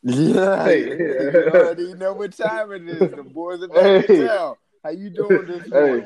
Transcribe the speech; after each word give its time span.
Yeah, 0.02 0.64
hey. 0.64 0.84
you 0.98 1.50
already 1.52 1.94
know 1.94 2.14
what 2.14 2.32
time 2.36 2.72
it 2.72 2.88
is. 2.88 2.98
The 2.98 3.22
boys 3.22 3.62
are 3.62 3.68
back 3.68 4.06
hey. 4.06 4.26
How 4.26 4.90
you 4.90 5.10
doing 5.10 5.46
this 5.46 5.68
morning? 5.68 6.02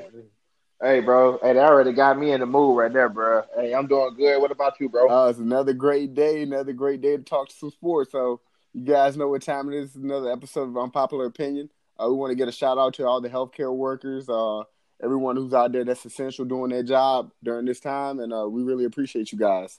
Hey. 0.80 0.94
hey, 0.94 1.00
bro. 1.00 1.38
Hey, 1.40 1.52
that 1.52 1.70
already 1.70 1.92
got 1.92 2.18
me 2.18 2.32
in 2.32 2.40
the 2.40 2.46
mood 2.46 2.76
right 2.76 2.92
there, 2.92 3.08
bro. 3.08 3.42
Hey, 3.56 3.72
I'm 3.72 3.86
doing 3.86 4.16
good. 4.16 4.40
What 4.40 4.50
about 4.50 4.80
you, 4.80 4.88
bro? 4.88 5.08
Uh, 5.08 5.28
it's 5.28 5.38
another 5.38 5.72
great 5.72 6.12
day, 6.12 6.42
another 6.42 6.72
great 6.72 7.02
day 7.02 7.16
to 7.16 7.22
talk 7.22 7.52
some 7.52 7.70
sports. 7.70 8.10
So 8.10 8.40
you 8.72 8.84
guys 8.84 9.16
know 9.16 9.28
what 9.28 9.42
time 9.42 9.72
it 9.72 9.76
is. 9.76 9.94
Another 9.94 10.32
episode 10.32 10.70
of 10.70 10.76
Unpopular 10.76 11.26
Opinion. 11.26 11.70
Uh, 11.96 12.08
we 12.08 12.16
want 12.16 12.32
to 12.32 12.36
get 12.36 12.48
a 12.48 12.52
shout 12.52 12.78
out 12.78 12.94
to 12.94 13.06
all 13.06 13.20
the 13.20 13.30
healthcare 13.30 13.72
workers, 13.72 14.28
uh, 14.28 14.64
everyone 15.00 15.36
who's 15.36 15.54
out 15.54 15.70
there 15.70 15.84
that's 15.84 16.04
essential 16.04 16.44
doing 16.44 16.70
their 16.70 16.82
job 16.82 17.30
during 17.44 17.64
this 17.64 17.78
time, 17.78 18.18
and 18.18 18.32
uh, 18.32 18.48
we 18.48 18.64
really 18.64 18.86
appreciate 18.86 19.30
you 19.30 19.38
guys. 19.38 19.78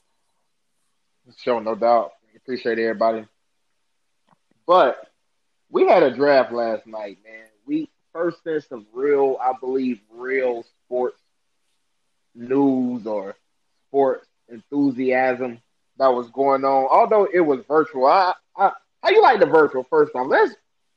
Sure, 1.36 1.60
no 1.60 1.74
doubt. 1.74 2.12
Appreciate 2.34 2.78
everybody 2.78 3.26
but 4.66 5.10
we 5.70 5.86
had 5.86 6.02
a 6.02 6.10
draft 6.10 6.52
last 6.52 6.86
night, 6.86 7.18
man. 7.24 7.46
We 7.66 7.88
first 8.12 8.38
in 8.46 8.60
some 8.60 8.86
real, 8.92 9.38
I 9.40 9.52
believe, 9.60 10.00
real 10.10 10.64
sports 10.84 11.18
news 12.34 13.06
or 13.06 13.36
sports 13.88 14.26
enthusiasm 14.48 15.60
that 15.98 16.08
was 16.08 16.30
going 16.30 16.64
on. 16.64 16.86
Although 16.90 17.28
it 17.32 17.40
was 17.40 17.60
virtual, 17.66 18.06
I, 18.06 18.32
I 18.56 18.72
how 19.02 19.10
you 19.10 19.22
like 19.22 19.40
the 19.40 19.46
virtual 19.46 19.84
first 19.84 20.12
time? 20.12 20.28
Let's 20.28 20.54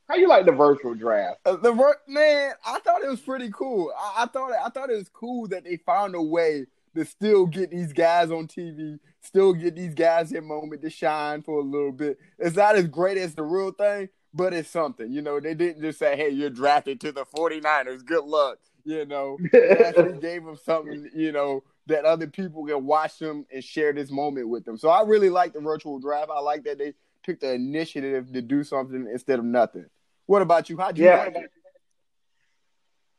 how 0.07 0.15
you 0.15 0.27
like 0.27 0.45
the 0.45 0.51
virtual 0.51 0.95
draft? 0.95 1.39
Uh, 1.45 1.55
the 1.55 1.71
man, 2.07 2.53
I 2.65 2.79
thought 2.79 3.03
it 3.03 3.09
was 3.09 3.19
pretty 3.19 3.51
cool. 3.51 3.93
I, 3.97 4.23
I 4.23 4.25
thought 4.25 4.51
I 4.53 4.69
thought 4.69 4.89
it 4.89 4.95
was 4.95 5.09
cool 5.09 5.47
that 5.49 5.63
they 5.63 5.77
found 5.77 6.15
a 6.15 6.21
way 6.21 6.65
to 6.95 7.05
still 7.05 7.45
get 7.45 7.71
these 7.71 7.93
guys 7.93 8.31
on 8.31 8.47
TV, 8.47 8.99
still 9.21 9.53
get 9.53 9.75
these 9.75 9.93
guys 9.93 10.29
their 10.29 10.41
moment 10.41 10.81
to 10.81 10.89
shine 10.89 11.41
for 11.41 11.59
a 11.59 11.63
little 11.63 11.91
bit. 11.91 12.17
It's 12.37 12.55
not 12.55 12.75
as 12.75 12.87
great 12.87 13.17
as 13.17 13.35
the 13.35 13.43
real 13.43 13.71
thing, 13.71 14.09
but 14.33 14.53
it's 14.53 14.69
something. 14.69 15.11
You 15.11 15.21
know, 15.21 15.39
they 15.39 15.53
didn't 15.53 15.81
just 15.81 15.99
say, 15.99 16.15
hey, 16.15 16.29
you're 16.29 16.49
drafted 16.49 16.99
to 17.01 17.11
the 17.11 17.25
49ers. 17.25 18.05
Good 18.05 18.25
luck. 18.25 18.59
You 18.85 19.05
know, 19.05 19.37
they 19.51 19.69
actually 19.69 20.19
gave 20.19 20.43
them 20.43 20.57
something, 20.63 21.09
you 21.15 21.31
know, 21.31 21.63
that 21.87 22.05
other 22.05 22.27
people 22.27 22.65
can 22.65 22.85
watch 22.85 23.19
them 23.19 23.45
and 23.51 23.63
share 23.63 23.93
this 23.93 24.11
moment 24.11 24.47
with 24.47 24.65
them. 24.65 24.77
So 24.77 24.89
I 24.89 25.03
really 25.03 25.29
like 25.29 25.53
the 25.53 25.59
virtual 25.59 25.99
draft. 25.99 26.29
I 26.33 26.39
like 26.39 26.63
that 26.63 26.77
they 26.77 26.93
took 27.23 27.39
the 27.39 27.53
initiative 27.53 28.31
to 28.31 28.41
do 28.41 28.63
something 28.63 29.07
instead 29.11 29.39
of 29.39 29.45
nothing. 29.45 29.85
What 30.25 30.41
about 30.41 30.69
you? 30.69 30.77
How'd 30.77 30.97
you 30.97 31.05
yeah. 31.05 31.29
Like 31.33 31.51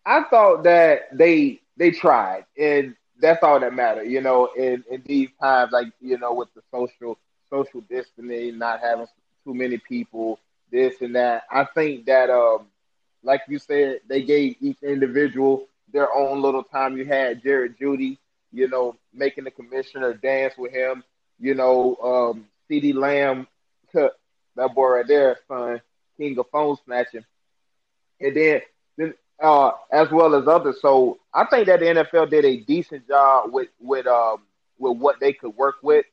I 0.07 0.23
thought 0.25 0.65
that 0.65 1.09
they 1.13 1.61
they 1.77 1.91
tried 1.91 2.45
and 2.59 2.95
that's 3.21 3.43
all 3.43 3.61
that 3.61 3.75
matters, 3.75 4.09
you 4.09 4.21
know, 4.21 4.49
in, 4.57 4.85
in 4.91 5.03
these 5.07 5.31
times, 5.41 5.73
like, 5.73 5.89
you 6.01 6.19
know, 6.19 6.35
with 6.35 6.49
the 6.55 6.63
social 6.71 7.19
social 7.51 7.81
distancing, 7.83 8.59
not 8.59 8.81
having 8.81 9.07
too 9.45 9.55
many 9.55 9.79
people, 9.79 10.39
this 10.71 11.01
and 11.01 11.15
that. 11.17 11.45
I 11.51 11.65
think 11.75 12.07
that 12.07 12.31
um 12.31 12.67
like 13.23 13.43
you 13.49 13.59
said, 13.59 14.01
they 14.09 14.23
gave 14.23 14.57
each 14.61 14.83
individual 14.83 15.67
their 15.93 16.13
own 16.15 16.41
little 16.43 16.63
time. 16.63 16.97
You 16.97 17.05
had 17.05 17.43
Jerry 17.43 17.71
Jeudy, 17.71 18.19
you 18.53 18.69
know, 18.69 18.97
making 19.13 19.45
the 19.45 19.51
commissioner 19.51 20.15
dance 20.15 20.55
with 20.57 20.73
him, 20.73 21.03
you 21.39 21.55
know, 21.55 21.97
um 22.03 22.47
CeeDee 22.71 22.95
Lamb 22.95 23.47
that 24.57 24.75
boy 24.75 24.89
right 24.89 25.07
there, 25.07 25.37
son, 25.49 25.81
king 26.17 26.39
of 26.39 26.47
phone 26.51 26.77
snatching. 26.85 27.25
And 28.21 28.37
then 28.37 28.61
uh, 29.41 29.73
as 29.91 30.11
well 30.11 30.35
as 30.35 30.47
others. 30.47 30.77
So 30.81 31.19
I 31.33 31.45
think 31.45 31.67
that 31.67 31.81
the 31.81 31.87
NFL 31.87 32.31
did 32.31 32.45
a 32.45 32.59
decent 32.59 33.09
job 33.09 33.53
with 33.53 33.69
with 33.81 34.07
um 34.07 34.43
with 34.79 34.97
what 34.97 35.21
they 35.21 35.33
could 35.33 35.57
work 35.57 35.77
with. 35.83 36.07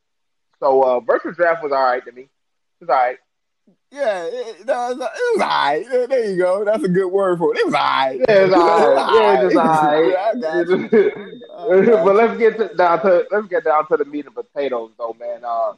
So 0.59 0.81
uh, 0.81 0.99
virtual 0.99 1.33
draft 1.33 1.63
was 1.63 1.71
all 1.71 1.83
right 1.83 2.03
to 2.05 2.11
me. 2.11 2.23
It 2.23 2.29
was 2.81 2.89
all 2.89 2.95
right. 2.95 3.17
Yeah, 3.91 4.25
it, 4.25 4.61
it, 4.61 4.67
was, 4.67 4.95
it 4.95 4.99
was 4.99 5.41
all 5.41 5.47
right. 5.47 5.85
There 6.09 6.29
you 6.29 6.37
go. 6.37 6.65
That's 6.65 6.83
a 6.83 6.89
good 6.89 7.07
word 7.07 7.37
for 7.37 7.53
it. 7.53 7.59
It 7.59 7.65
was 7.65 7.73
all 7.73 7.81
right. 7.81 8.19
Yeah, 8.27 8.41
it 8.41 8.47
was 8.47 8.53
all 8.53 8.93
right. 8.93 9.13
Yeah, 9.15 9.41
it 9.41 9.45
was 9.45 9.55
all 10.73 10.77
right. 10.77 12.03
but 12.05 12.15
let's 12.15 12.37
get 12.37 12.57
to, 12.57 12.75
down 12.75 13.01
to 13.01 13.25
let's 13.31 13.47
get 13.47 13.63
down 13.63 13.87
to 13.87 13.97
the 13.97 14.05
meat 14.05 14.25
and 14.25 14.35
potatoes, 14.35 14.91
though, 14.97 15.15
man. 15.19 15.43
Uh, 15.43 15.73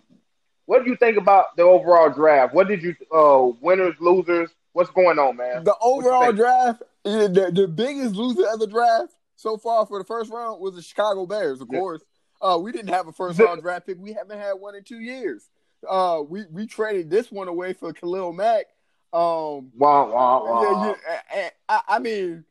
what 0.66 0.83
do 0.83 0.89
you 0.89 0.97
think 0.97 1.17
about 1.17 1.55
the 1.55 1.63
overall 1.63 2.09
draft? 2.09 2.53
What 2.53 2.67
did 2.67 2.81
you 2.81 2.95
uh, 3.11 3.51
winners, 3.61 3.95
losers? 3.99 4.49
What's 4.73 4.91
going 4.91 5.17
on, 5.19 5.37
man? 5.37 5.63
The 5.63 5.75
overall 5.81 6.31
draft, 6.31 6.83
the, 7.03 7.51
the 7.53 7.67
biggest 7.67 8.15
loser 8.15 8.47
of 8.51 8.59
the 8.59 8.67
draft 8.67 9.13
so 9.35 9.57
far 9.57 9.85
for 9.85 9.99
the 9.99 10.05
first 10.05 10.31
round 10.31 10.59
was 10.59 10.75
the 10.75 10.81
Chicago 10.81 11.25
Bears, 11.25 11.61
of 11.61 11.67
course. 11.69 12.01
Uh, 12.41 12.57
we 12.61 12.71
didn't 12.71 12.89
have 12.89 13.07
a 13.07 13.11
first 13.11 13.39
round 13.39 13.61
draft 13.61 13.87
pick. 13.87 13.97
We 13.99 14.13
haven't 14.13 14.39
had 14.39 14.53
one 14.53 14.75
in 14.75 14.83
two 14.83 14.99
years. 14.99 15.49
Uh, 15.87 16.21
we 16.27 16.45
we 16.51 16.67
traded 16.67 17.09
this 17.09 17.31
one 17.31 17.47
away 17.47 17.73
for 17.73 17.93
Khalil 17.93 18.33
Mack. 18.33 18.65
Um, 19.11 19.71
wow, 19.77 20.11
wow, 20.11 20.45
wow. 20.45 20.95
Yeah, 21.07 21.19
yeah, 21.35 21.49
I, 21.67 21.81
I 21.87 21.99
mean, 21.99 22.43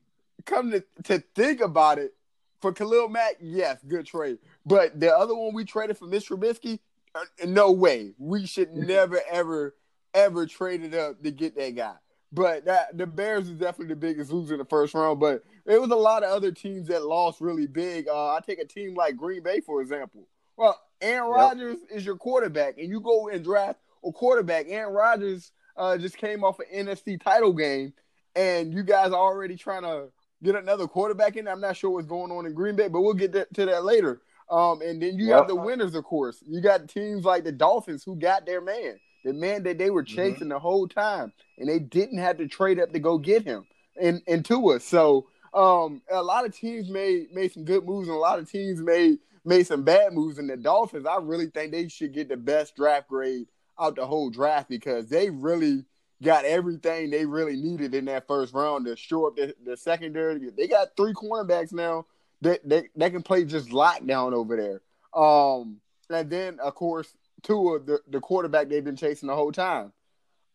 come 0.44 0.70
to, 0.72 0.82
to 1.04 1.22
think 1.34 1.60
about 1.60 1.98
it, 1.98 2.14
for 2.60 2.72
Khalil 2.72 3.08
Mack, 3.08 3.36
yes, 3.40 3.78
good 3.86 4.06
trade. 4.06 4.38
But 4.66 4.98
the 4.98 5.14
other 5.14 5.34
one 5.34 5.54
we 5.54 5.64
traded 5.64 5.96
for 5.96 6.06
Mitch 6.06 6.28
Trubisky, 6.28 6.80
uh, 7.14 7.20
no 7.46 7.70
way. 7.70 8.14
We 8.18 8.46
should 8.46 8.74
never, 8.74 9.20
ever, 9.30 9.76
ever 10.14 10.46
trade 10.46 10.82
it 10.82 10.94
up 10.94 11.22
to 11.22 11.30
get 11.30 11.54
that 11.56 11.76
guy. 11.76 11.94
But 12.30 12.66
that 12.66 12.96
the 12.96 13.06
Bears 13.06 13.48
is 13.48 13.56
definitely 13.56 13.94
the 13.94 14.00
biggest 14.00 14.30
loser 14.30 14.54
in 14.54 14.58
the 14.58 14.66
first 14.66 14.94
round. 14.94 15.18
But 15.18 15.44
it 15.64 15.80
was 15.80 15.90
a 15.90 15.96
lot 15.96 16.22
of 16.22 16.30
other 16.30 16.52
teams 16.52 16.88
that 16.88 17.04
lost 17.04 17.40
really 17.40 17.66
big. 17.66 18.08
Uh, 18.08 18.34
I 18.34 18.40
take 18.40 18.58
a 18.58 18.66
team 18.66 18.94
like 18.94 19.16
Green 19.16 19.42
Bay 19.42 19.60
for 19.60 19.80
example. 19.80 20.26
Well, 20.56 20.78
Aaron 21.00 21.30
yep. 21.30 21.36
Rodgers 21.36 21.78
is 21.90 22.04
your 22.04 22.16
quarterback, 22.16 22.78
and 22.78 22.88
you 22.88 23.00
go 23.00 23.28
and 23.28 23.44
draft 23.44 23.78
a 24.04 24.12
quarterback. 24.12 24.66
Aaron 24.68 24.92
Rodgers 24.92 25.52
uh, 25.76 25.96
just 25.96 26.16
came 26.16 26.44
off 26.44 26.58
an 26.58 26.86
NFC 26.86 27.20
title 27.20 27.52
game, 27.52 27.92
and 28.34 28.74
you 28.74 28.82
guys 28.82 29.12
are 29.12 29.14
already 29.14 29.56
trying 29.56 29.82
to 29.82 30.08
get 30.42 30.54
another 30.54 30.86
quarterback 30.86 31.36
in. 31.36 31.48
I'm 31.48 31.60
not 31.60 31.76
sure 31.76 31.90
what's 31.90 32.06
going 32.06 32.32
on 32.32 32.46
in 32.46 32.54
Green 32.54 32.76
Bay, 32.76 32.88
but 32.88 33.00
we'll 33.00 33.14
get 33.14 33.32
to 33.32 33.66
that 33.66 33.84
later. 33.84 34.20
Um, 34.50 34.80
and 34.82 35.00
then 35.00 35.18
you 35.18 35.26
yep. 35.26 35.38
have 35.38 35.48
the 35.48 35.56
winners, 35.56 35.94
of 35.94 36.04
course. 36.04 36.42
You 36.46 36.60
got 36.60 36.88
teams 36.88 37.24
like 37.24 37.44
the 37.44 37.52
Dolphins 37.52 38.02
who 38.02 38.16
got 38.16 38.46
their 38.46 38.60
man 38.60 38.98
the 39.24 39.32
man 39.32 39.62
that 39.64 39.78
they 39.78 39.90
were 39.90 40.02
mm-hmm. 40.02 40.16
chasing 40.16 40.34
mm-hmm. 40.34 40.48
the 40.50 40.58
whole 40.58 40.88
time, 40.88 41.32
and 41.58 41.68
they 41.68 41.78
didn't 41.78 42.18
have 42.18 42.38
to 42.38 42.48
trade 42.48 42.80
up 42.80 42.92
to 42.92 42.98
go 42.98 43.18
get 43.18 43.44
him 43.44 43.66
and 44.00 44.22
and 44.26 44.44
to 44.46 44.70
us. 44.70 44.84
So 44.84 45.26
um, 45.54 46.02
a 46.10 46.22
lot 46.22 46.44
of 46.44 46.56
teams 46.56 46.88
made 46.88 47.32
made 47.32 47.52
some 47.52 47.64
good 47.64 47.84
moves, 47.84 48.08
and 48.08 48.16
a 48.16 48.20
lot 48.20 48.38
of 48.38 48.50
teams 48.50 48.80
made 48.80 49.18
made 49.44 49.66
some 49.66 49.82
bad 49.82 50.12
moves. 50.12 50.38
And 50.38 50.48
the 50.48 50.56
Dolphins, 50.56 51.06
I 51.06 51.16
really 51.16 51.46
think 51.46 51.72
they 51.72 51.88
should 51.88 52.12
get 52.12 52.28
the 52.28 52.36
best 52.36 52.76
draft 52.76 53.08
grade 53.08 53.46
out 53.78 53.96
the 53.96 54.06
whole 54.06 54.30
draft 54.30 54.68
because 54.68 55.08
they 55.08 55.30
really 55.30 55.84
got 56.22 56.44
everything 56.44 57.10
they 57.10 57.24
really 57.24 57.56
needed 57.56 57.94
in 57.94 58.06
that 58.06 58.26
first 58.26 58.52
round 58.52 58.86
to 58.86 58.96
shore 58.96 59.28
up 59.28 59.36
the, 59.36 59.54
the 59.64 59.76
secondary. 59.76 60.50
They 60.50 60.66
got 60.66 60.96
three 60.96 61.12
cornerbacks 61.12 61.72
now 61.72 62.06
that 62.40 62.68
they, 62.68 62.88
they 62.96 63.10
can 63.10 63.22
play 63.22 63.44
just 63.44 63.68
lockdown 63.68 64.32
over 64.32 64.56
there. 64.56 64.80
Um, 65.20 65.80
and 66.10 66.28
then 66.28 66.58
of 66.60 66.74
course 66.74 67.12
Tua, 67.42 67.80
the, 67.80 68.00
the 68.08 68.20
quarterback 68.20 68.68
they've 68.68 68.84
been 68.84 68.96
chasing 68.96 69.28
the 69.28 69.34
whole 69.34 69.52
time. 69.52 69.92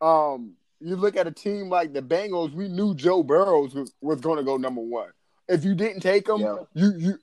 Um, 0.02 0.54
you 0.80 0.96
look 0.96 1.16
at 1.16 1.28
a 1.28 1.32
team 1.32 1.70
like 1.70 1.94
the 1.94 2.02
Bengals, 2.02 2.54
we 2.54 2.68
knew 2.68 2.94
Joe 2.94 3.24
Burrows 3.24 3.74
was, 3.74 3.94
was 4.02 4.20
going 4.20 4.38
to 4.38 4.44
go 4.44 4.58
number 4.58 4.82
one. 4.82 5.10
If 5.48 5.64
you 5.64 5.76
didn't 5.76 6.02
take 6.02 6.28
him, 6.28 6.42
yeah. 6.42 6.58
you 6.74 6.94
you 6.98 7.20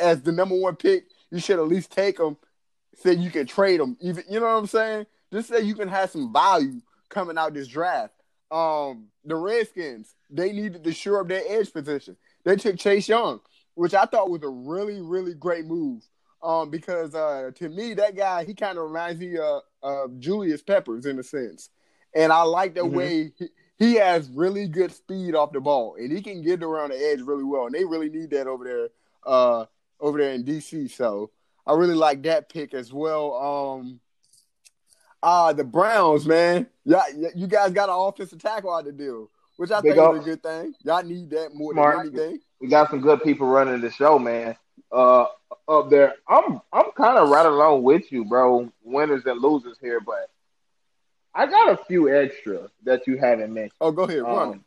as 0.00 0.22
the 0.22 0.32
number 0.32 0.56
one 0.56 0.76
pick, 0.76 1.04
you 1.30 1.38
should 1.38 1.58
at 1.58 1.68
least 1.68 1.92
take 1.92 2.18
him. 2.18 2.36
So 2.96 3.10
you 3.10 3.30
can 3.30 3.46
trade 3.46 3.80
him. 3.80 3.96
Even 4.00 4.24
you 4.28 4.40
know 4.40 4.46
what 4.46 4.58
I'm 4.58 4.66
saying? 4.66 5.06
just 5.32 5.48
so 5.48 5.58
you 5.58 5.74
can 5.74 5.88
have 5.88 6.10
some 6.10 6.32
value 6.32 6.80
coming 7.08 7.38
out 7.38 7.54
this 7.54 7.68
draft. 7.68 8.14
Um, 8.50 9.08
the 9.24 9.36
Redskins 9.36 10.14
they 10.28 10.52
needed 10.52 10.84
to 10.84 10.92
shore 10.92 11.20
up 11.20 11.28
their 11.28 11.42
edge 11.46 11.72
position. 11.72 12.16
They 12.44 12.56
took 12.56 12.78
Chase 12.78 13.08
Young, 13.08 13.40
which 13.74 13.94
I 13.94 14.04
thought 14.06 14.30
was 14.30 14.42
a 14.42 14.48
really 14.48 15.00
really 15.00 15.34
great 15.34 15.66
move. 15.66 16.02
Um, 16.42 16.70
because 16.70 17.14
uh, 17.14 17.50
to 17.56 17.68
me 17.68 17.92
that 17.94 18.16
guy 18.16 18.44
he 18.44 18.54
kind 18.54 18.78
of 18.78 18.84
reminds 18.84 19.20
me 19.20 19.36
of, 19.36 19.62
of 19.82 20.18
Julius 20.18 20.62
Peppers 20.62 21.04
in 21.04 21.18
a 21.18 21.22
sense, 21.22 21.68
and 22.14 22.32
I 22.32 22.42
like 22.42 22.74
the 22.74 22.80
mm-hmm. 22.80 22.96
way 22.96 23.32
he, 23.38 23.48
he 23.78 23.94
has 23.94 24.28
really 24.30 24.66
good 24.66 24.92
speed 24.92 25.34
off 25.34 25.52
the 25.52 25.60
ball, 25.60 25.96
and 25.98 26.10
he 26.10 26.22
can 26.22 26.42
get 26.42 26.62
around 26.62 26.90
the 26.90 26.96
edge 26.96 27.20
really 27.20 27.44
well, 27.44 27.66
and 27.66 27.74
they 27.74 27.84
really 27.84 28.08
need 28.08 28.30
that 28.30 28.46
over 28.46 28.64
there, 28.64 28.88
uh, 29.26 29.66
over 30.00 30.18
there 30.18 30.32
in 30.32 30.44
DC. 30.44 30.90
So 30.90 31.30
I 31.66 31.74
really 31.74 31.94
like 31.94 32.22
that 32.22 32.48
pick 32.48 32.74
as 32.74 32.92
well. 32.92 33.34
Um, 33.34 34.00
uh 35.22 35.52
the 35.52 35.64
Browns, 35.64 36.26
man. 36.26 36.66
Yeah, 36.84 37.02
you 37.34 37.46
guys 37.46 37.72
got 37.72 37.88
an 37.88 37.96
offensive 37.96 38.38
tackle 38.38 38.72
out 38.72 38.84
the 38.84 38.92
deal, 38.92 39.30
which 39.56 39.70
I 39.70 39.80
Big 39.80 39.92
think 39.92 40.02
up. 40.02 40.14
is 40.14 40.22
a 40.22 40.24
good 40.24 40.42
thing. 40.42 40.74
Y'all 40.84 41.02
need 41.02 41.30
that 41.30 41.54
more 41.54 41.72
Smart. 41.72 42.04
than 42.06 42.18
anything. 42.18 42.40
We 42.60 42.68
got 42.68 42.90
some 42.90 43.00
good 43.00 43.22
people 43.22 43.46
running 43.46 43.80
the 43.80 43.90
show, 43.90 44.18
man. 44.18 44.56
Uh, 44.92 45.26
up 45.68 45.90
there, 45.90 46.14
I'm 46.28 46.60
I'm 46.72 46.90
kind 46.96 47.16
of 47.18 47.28
right 47.28 47.46
along 47.46 47.82
with 47.82 48.10
you, 48.10 48.24
bro. 48.24 48.70
Winners 48.82 49.24
and 49.26 49.40
losers 49.40 49.78
here, 49.80 50.00
but 50.00 50.30
I 51.34 51.46
got 51.46 51.72
a 51.72 51.84
few 51.84 52.14
extra 52.14 52.68
that 52.84 53.06
you 53.06 53.16
haven't 53.16 53.52
mentioned. 53.54 53.72
Oh, 53.80 53.92
go 53.92 54.04
ahead, 54.04 54.22
run. 54.22 54.48
Um, 54.48 54.64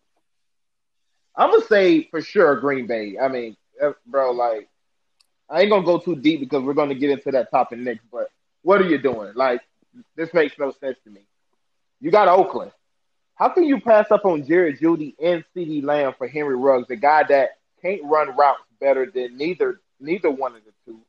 I'm 1.35 1.51
gonna 1.51 1.65
say 1.65 2.03
for 2.09 2.21
sure 2.21 2.55
Green 2.59 2.87
Bay. 2.87 3.17
I 3.21 3.27
mean, 3.27 3.57
uh, 3.81 3.91
bro, 4.05 4.31
like 4.31 4.69
I 5.49 5.61
ain't 5.61 5.69
gonna 5.69 5.85
go 5.85 5.97
too 5.97 6.15
deep 6.15 6.39
because 6.39 6.63
we're 6.63 6.73
gonna 6.73 6.95
get 6.95 7.09
into 7.09 7.31
that 7.31 7.51
topic 7.51 7.79
next. 7.79 8.05
But 8.11 8.29
what 8.61 8.81
are 8.81 8.87
you 8.87 8.97
doing? 8.97 9.33
Like, 9.35 9.61
this 10.15 10.33
makes 10.33 10.57
no 10.57 10.71
sense 10.71 10.97
to 11.03 11.09
me. 11.09 11.21
You 11.99 12.11
got 12.11 12.27
Oakland. 12.27 12.71
How 13.35 13.49
can 13.49 13.63
you 13.63 13.81
pass 13.81 14.11
up 14.11 14.25
on 14.25 14.45
Jerry 14.45 14.77
Jeudy 14.77 15.15
and 15.21 15.43
CeeDee 15.55 15.83
Lamb 15.83 16.13
for 16.17 16.27
Henry 16.27 16.55
Ruggs, 16.55 16.87
the 16.87 16.95
guy 16.95 17.23
that 17.23 17.57
can't 17.81 18.01
run 18.03 18.35
routes 18.35 18.61
better 18.79 19.05
than 19.05 19.37
neither 19.37 19.81
neither 19.99 20.29
one 20.31 20.55
of 20.55 20.61
the 20.65 20.71
two, 20.85 20.99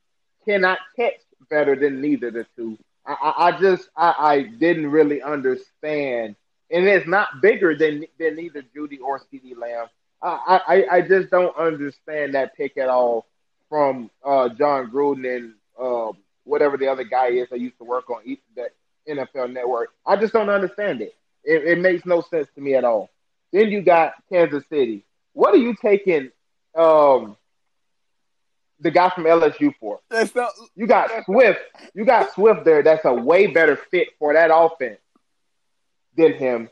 cannot 0.45 0.79
catch 0.97 1.21
better 1.51 1.77
than 1.77 2.01
neither 2.01 2.31
the 2.31 2.47
two. 2.57 2.79
I, 3.07 3.35
I 3.37 3.61
just 3.61 3.89
I, 3.97 4.15
I 4.19 4.43
didn't 4.43 4.91
really 4.91 5.23
understand, 5.23 6.37
and 6.71 6.87
it's 6.87 7.07
not 7.07 7.43
bigger 7.43 7.77
than 7.77 8.07
than 8.19 8.39
either 8.39 8.63
Jeudy 8.75 9.01
or 9.01 9.21
CeeDee 9.21 9.57
Lamb. 9.57 9.87
I, 10.23 10.61
I 10.67 10.97
I 10.97 11.01
just 11.03 11.31
don't 11.31 11.57
understand 11.57 12.35
that 12.35 12.57
pick 12.57 12.79
at 12.79 12.89
all 12.89 13.27
from 13.69 14.11
uh, 14.25 14.49
Jon 14.51 14.91
Gruden 14.91 15.37
and 15.37 15.55
uh, 15.79 16.13
whatever 16.45 16.77
the 16.77 16.89
other 16.89 17.05
guy 17.05 17.29
is 17.29 17.49
that 17.51 17.61
used 17.61 17.79
to 17.79 17.85
work 17.85 18.09
on 18.09 18.23
that 18.57 18.71
NFL 19.09 19.53
Network. 19.53 19.91
I 20.07 20.17
just 20.17 20.33
don't 20.33 20.49
understand 20.49 21.03
it. 21.03 21.15
it. 21.45 21.65
It 21.65 21.79
makes 21.81 22.07
no 22.07 22.23
sense 22.23 22.49
to 22.55 22.61
me 22.61 22.75
at 22.75 22.85
all. 22.85 23.11
Then 23.53 23.69
you 23.69 23.83
got 23.83 24.15
Kansas 24.31 24.65
City. 24.69 25.05
What 25.33 25.55
are 25.55 25.59
you 25.59 25.75
taking? 25.81 26.31
Um, 26.75 27.37
the 28.81 28.91
guy 28.91 29.11
from 29.11 29.25
LSU 29.25 29.75
for. 29.81 30.01
Not, 30.11 30.53
you 30.75 30.87
got 30.87 31.11
Swift. 31.25 31.61
You 31.95 32.05
got 32.05 32.33
Swift 32.35 32.65
there. 32.65 32.83
That's 32.83 33.05
a 33.05 33.13
way 33.13 33.47
better 33.47 33.77
fit 33.77 34.09
for 34.19 34.33
that 34.35 34.51
offense 34.53 35.01
than 36.17 36.35
him. 36.35 36.71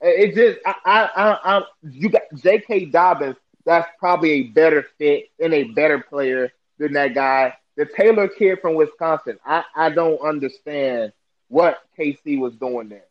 It 0.00 0.34
just 0.34 0.58
I 0.64 0.74
I 0.84 1.38
I, 1.44 1.62
you 1.82 2.08
got 2.08 2.22
J.K. 2.34 2.86
Dobbins. 2.86 3.36
That's 3.64 3.88
probably 3.98 4.30
a 4.30 4.42
better 4.44 4.84
fit 4.98 5.26
and 5.38 5.54
a 5.54 5.64
better 5.64 6.00
player 6.00 6.52
than 6.78 6.94
that 6.94 7.14
guy. 7.14 7.54
The 7.76 7.86
Taylor 7.86 8.28
kid 8.28 8.60
from 8.60 8.74
Wisconsin. 8.74 9.38
I 9.44 9.64
I 9.76 9.90
don't 9.90 10.20
understand 10.20 11.12
what 11.48 11.78
KC 11.98 12.38
was 12.38 12.54
doing 12.56 12.88
there. 12.88 13.04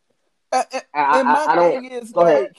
Uh, 0.51 0.63
uh, 0.73 0.79
I, 0.93 1.19
and 1.19 1.27
my 1.27 1.33
I, 1.33 1.53
I 1.53 1.71
thing 1.71 1.85
is 1.85 2.13
like, 2.13 2.27
ahead 2.27 2.55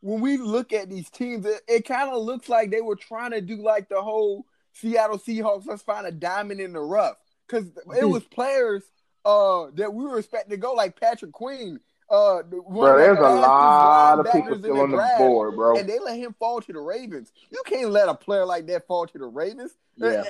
when 0.00 0.20
we 0.20 0.36
look 0.36 0.72
at 0.72 0.88
these 0.88 1.10
teams, 1.10 1.44
it, 1.46 1.60
it 1.68 1.84
kind 1.86 2.10
of 2.10 2.22
looks 2.22 2.48
like 2.48 2.70
they 2.70 2.80
were 2.80 2.96
trying 2.96 3.32
to 3.32 3.40
do 3.40 3.56
like 3.56 3.88
the 3.88 4.00
whole 4.00 4.46
Seattle 4.72 5.18
Seahawks. 5.18 5.66
Let's 5.66 5.82
find 5.82 6.06
a 6.06 6.12
diamond 6.12 6.60
in 6.60 6.72
the 6.72 6.80
rough 6.80 7.16
because 7.46 7.66
it 7.66 7.86
mm-hmm. 7.86 8.10
was 8.10 8.24
players 8.24 8.82
uh, 9.24 9.66
that 9.74 9.92
we 9.92 10.04
were 10.04 10.18
expecting 10.18 10.50
to 10.50 10.56
go 10.56 10.72
like 10.72 10.98
Patrick 10.98 11.32
Queen. 11.32 11.80
Uh, 12.08 12.42
bro, 12.42 12.98
there's 12.98 13.18
a 13.18 13.22
lot 13.22 14.18
of 14.18 14.32
people 14.32 14.58
still 14.58 14.80
on 14.80 14.90
the 14.90 15.14
board, 15.16 15.54
bro, 15.54 15.76
and 15.76 15.88
they 15.88 16.00
let 16.00 16.18
him 16.18 16.34
fall 16.40 16.60
to 16.60 16.72
the 16.72 16.80
Ravens. 16.80 17.32
You 17.50 17.62
can't 17.64 17.90
let 17.90 18.08
a 18.08 18.14
player 18.14 18.44
like 18.44 18.66
that 18.66 18.88
fall 18.88 19.06
to 19.06 19.18
the 19.18 19.26
Ravens. 19.26 19.70
Yeah, 19.96 20.24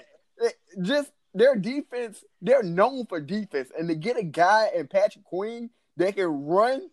just 0.82 1.10
their 1.32 1.56
defense. 1.56 2.22
They're 2.42 2.62
known 2.62 3.06
for 3.06 3.18
defense, 3.18 3.70
and 3.78 3.88
to 3.88 3.94
get 3.94 4.18
a 4.18 4.22
guy 4.22 4.68
in 4.74 4.88
Patrick 4.88 5.24
Queen 5.24 5.70
that 5.96 6.16
can 6.16 6.46
run 6.46 6.90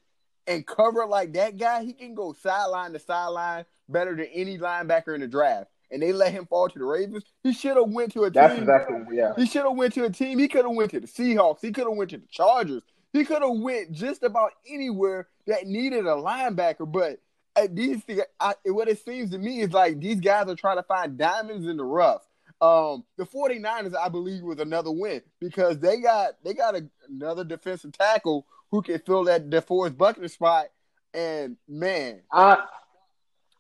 and 0.47 0.65
cover 0.65 1.05
like 1.05 1.33
that 1.33 1.57
guy, 1.57 1.83
he 1.83 1.93
can 1.93 2.15
go 2.15 2.33
sideline 2.33 2.93
to 2.93 2.99
sideline 2.99 3.65
better 3.89 4.15
than 4.15 4.27
any 4.33 4.57
linebacker 4.57 5.13
in 5.13 5.21
the 5.21 5.27
draft. 5.27 5.69
And 5.91 6.01
they 6.01 6.11
let 6.11 6.33
him 6.33 6.45
fall 6.45 6.67
to 6.67 6.79
the 6.79 6.85
Ravens. 6.85 7.23
He 7.43 7.53
should 7.53 7.77
have 7.77 7.89
went 7.89 8.11
to 8.13 8.23
a 8.23 8.29
That's 8.29 8.53
team. 8.53 8.63
Exactly, 8.63 9.17
yeah. 9.17 9.33
He 9.37 9.45
should 9.45 9.63
have 9.63 9.77
went 9.77 9.93
to 9.93 10.03
a 10.03 10.09
team. 10.09 10.37
He 10.39 10.47
could 10.47 10.65
have 10.65 10.75
went 10.75 10.91
to 10.91 10.99
the 10.99 11.07
Seahawks. 11.07 11.59
He 11.61 11.71
could 11.71 11.87
have 11.87 11.95
went 11.95 12.09
to 12.09 12.17
the 12.17 12.27
Chargers. 12.29 12.83
He 13.13 13.23
could 13.23 13.41
have 13.41 13.57
went 13.57 13.93
just 13.93 14.23
about 14.23 14.51
anywhere 14.69 15.27
that 15.45 15.65
needed 15.65 16.05
a 16.05 16.15
linebacker. 16.15 16.91
But 16.91 17.19
at 17.55 17.73
these, 17.73 18.01
I, 18.39 18.55
what 18.65 18.89
it 18.89 19.03
seems 19.03 19.31
to 19.31 19.37
me 19.37 19.61
is 19.61 19.71
like 19.71 19.99
these 19.99 20.19
guys 20.19 20.47
are 20.47 20.55
trying 20.55 20.77
to 20.77 20.83
find 20.83 21.17
diamonds 21.17 21.67
in 21.67 21.77
the 21.77 21.85
rough. 21.85 22.27
Um, 22.59 23.05
the 23.17 23.25
49ers, 23.25 23.95
I 23.95 24.09
believe, 24.09 24.43
was 24.43 24.59
another 24.59 24.91
win 24.91 25.21
because 25.39 25.79
they 25.79 26.01
got 26.01 26.33
they 26.43 26.53
got 26.53 26.75
a, 26.75 26.87
another 27.07 27.43
defensive 27.43 27.91
tackle 27.93 28.45
who 28.71 28.81
can 28.81 28.99
fill 28.99 29.25
that 29.25 29.49
DeForest 29.49 29.97
Buckner 29.97 30.27
spot. 30.27 30.67
And 31.13 31.57
man, 31.67 32.21
I 32.31 32.63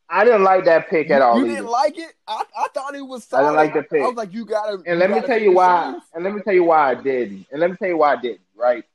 I 0.09 0.23
didn't 0.23 0.43
like 0.43 0.65
that 0.65 0.89
pick 0.89 1.09
at 1.09 1.21
all. 1.21 1.37
You 1.37 1.45
either. 1.45 1.55
didn't 1.55 1.69
like 1.69 1.97
it? 1.97 2.13
I, 2.27 2.43
I 2.55 2.67
thought 2.73 2.95
it 2.95 3.01
was. 3.01 3.25
Solid. 3.25 3.43
I 3.43 3.47
didn't 3.47 3.55
like 3.55 3.73
the 3.73 3.95
pick. 3.95 4.03
I 4.03 4.07
was 4.07 4.15
like, 4.15 4.33
you 4.33 4.45
gotta. 4.45 4.81
And 4.85 4.99
let 4.99 5.09
me 5.09 5.21
tell 5.21 5.41
you 5.41 5.53
why. 5.53 5.97
And 6.13 6.23
let 6.23 6.33
me 6.33 6.41
tell 6.41 6.53
you 6.53 6.63
why 6.63 6.91
I 6.91 6.95
didn't. 6.95 7.47
And 7.51 7.59
let 7.59 7.71
me 7.71 7.77
tell 7.77 7.89
you 7.89 7.97
why 7.97 8.13
I 8.13 8.21
didn't. 8.21 8.41
Right, 8.55 8.85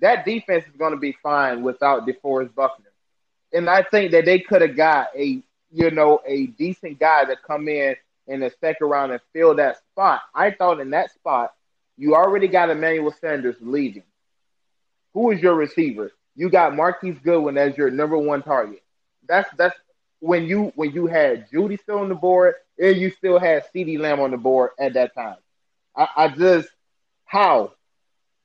that 0.00 0.24
defense 0.24 0.64
is 0.66 0.76
going 0.76 0.92
to 0.92 0.98
be 0.98 1.16
fine 1.22 1.62
without 1.62 2.06
DeForest 2.06 2.54
Buckner. 2.54 2.90
And 3.52 3.68
I 3.68 3.82
think 3.82 4.12
that 4.12 4.24
they 4.24 4.38
could 4.38 4.62
have 4.62 4.76
got 4.76 5.08
a 5.16 5.42
you 5.70 5.90
know 5.90 6.20
a 6.26 6.46
decent 6.46 6.98
guy 7.00 7.24
to 7.24 7.36
come 7.46 7.68
in 7.68 7.96
in 8.26 8.40
the 8.40 8.52
second 8.60 8.86
round 8.86 9.12
and 9.12 9.20
fill 9.32 9.54
that 9.56 9.78
spot. 9.78 10.22
I 10.34 10.50
thought 10.50 10.80
in 10.80 10.90
that 10.90 11.12
spot 11.12 11.52
you 11.96 12.14
already 12.14 12.48
got 12.48 12.70
Emmanuel 12.70 13.14
Sanders 13.20 13.56
leaving. 13.60 14.04
Who 15.14 15.30
is 15.30 15.40
your 15.40 15.54
receiver? 15.54 16.12
You 16.34 16.48
got 16.48 16.74
Marquise 16.74 17.18
Goodwin 17.22 17.58
as 17.58 17.76
your 17.76 17.90
number 17.90 18.16
one 18.16 18.42
target. 18.42 18.82
That's 19.28 19.48
that's 19.56 19.76
when 20.20 20.44
you 20.44 20.72
when 20.76 20.92
you 20.92 21.06
had 21.06 21.50
Jeudy 21.50 21.78
still 21.78 21.98
on 21.98 22.08
the 22.08 22.14
board 22.14 22.54
and 22.78 22.96
you 22.96 23.10
still 23.10 23.38
had 23.38 23.64
CeeDee 23.74 23.98
Lamb 23.98 24.20
on 24.20 24.30
the 24.30 24.36
board 24.36 24.70
at 24.78 24.94
that 24.94 25.14
time. 25.14 25.36
I, 25.96 26.08
I 26.16 26.28
just 26.28 26.68
how 27.24 27.72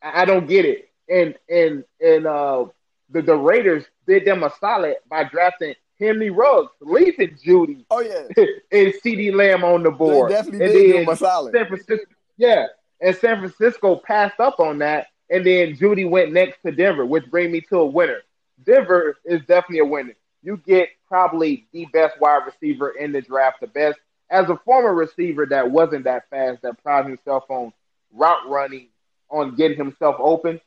I, 0.02 0.22
I 0.22 0.26
don't 0.26 0.48
get 0.48 0.66
it. 0.66 0.90
And 1.10 1.36
and 1.50 1.84
and 2.02 2.28
uh 2.28 2.66
the, 3.10 3.22
the 3.22 3.36
Raiders 3.36 3.86
did 4.06 4.26
them 4.26 4.44
a 4.44 4.52
solid 4.60 4.98
by 5.10 5.24
drafting 5.24 5.76
Henry 6.00 6.30
Ruggs, 6.30 6.72
leaving 6.82 7.38
Jeudy. 7.44 7.86
Oh 7.90 8.00
yeah, 8.00 8.24
and 8.72 8.94
CeeDee 9.04 9.34
Lamb 9.34 9.64
on 9.64 9.84
the 9.84 9.92
board. 9.92 10.32
They 10.32 10.36
definitely 10.36 10.66
and 10.66 10.74
did 10.74 11.08
them 11.08 11.14
a 11.14 11.18
solid. 11.18 11.54
San 11.54 11.68
Francisco, 11.68 12.12
yeah, 12.38 12.68
and 13.02 13.16
San 13.16 13.40
Francisco 13.40 13.96
passed 13.96 14.40
up 14.40 14.60
on 14.60 14.80
that 14.80 15.08
and 15.30 15.46
then 15.46 15.76
Jeudy 15.76 16.10
went 16.10 16.32
next 16.32 16.60
to 16.66 16.72
Denver, 16.72 17.06
which 17.06 17.30
brings 17.30 17.52
me 17.52 17.62
to 17.62 17.80
a 17.80 17.86
winner. 17.86 18.22
Denver 18.66 19.18
is 19.26 19.42
definitely 19.42 19.80
a 19.80 19.86
winner. 19.86 20.14
You 20.42 20.58
get 20.66 20.90
probably 21.08 21.68
the 21.74 21.86
best 21.86 22.20
wide 22.20 22.44
receiver 22.46 22.92
in 22.92 23.12
the 23.12 23.22
draft, 23.22 23.62
the 23.62 23.68
best 23.68 23.98
as 24.30 24.50
a 24.50 24.58
former 24.66 24.94
receiver 24.94 25.46
that 25.46 25.70
wasn't 25.72 26.04
that 26.04 26.30
fast, 26.30 26.62
that 26.62 26.82
prided 26.84 27.10
himself 27.10 27.46
on 27.50 27.72
route 28.14 28.48
running, 28.48 28.88
on 29.30 29.56
getting 29.56 29.78
himself 29.78 30.16
open. 30.20 30.60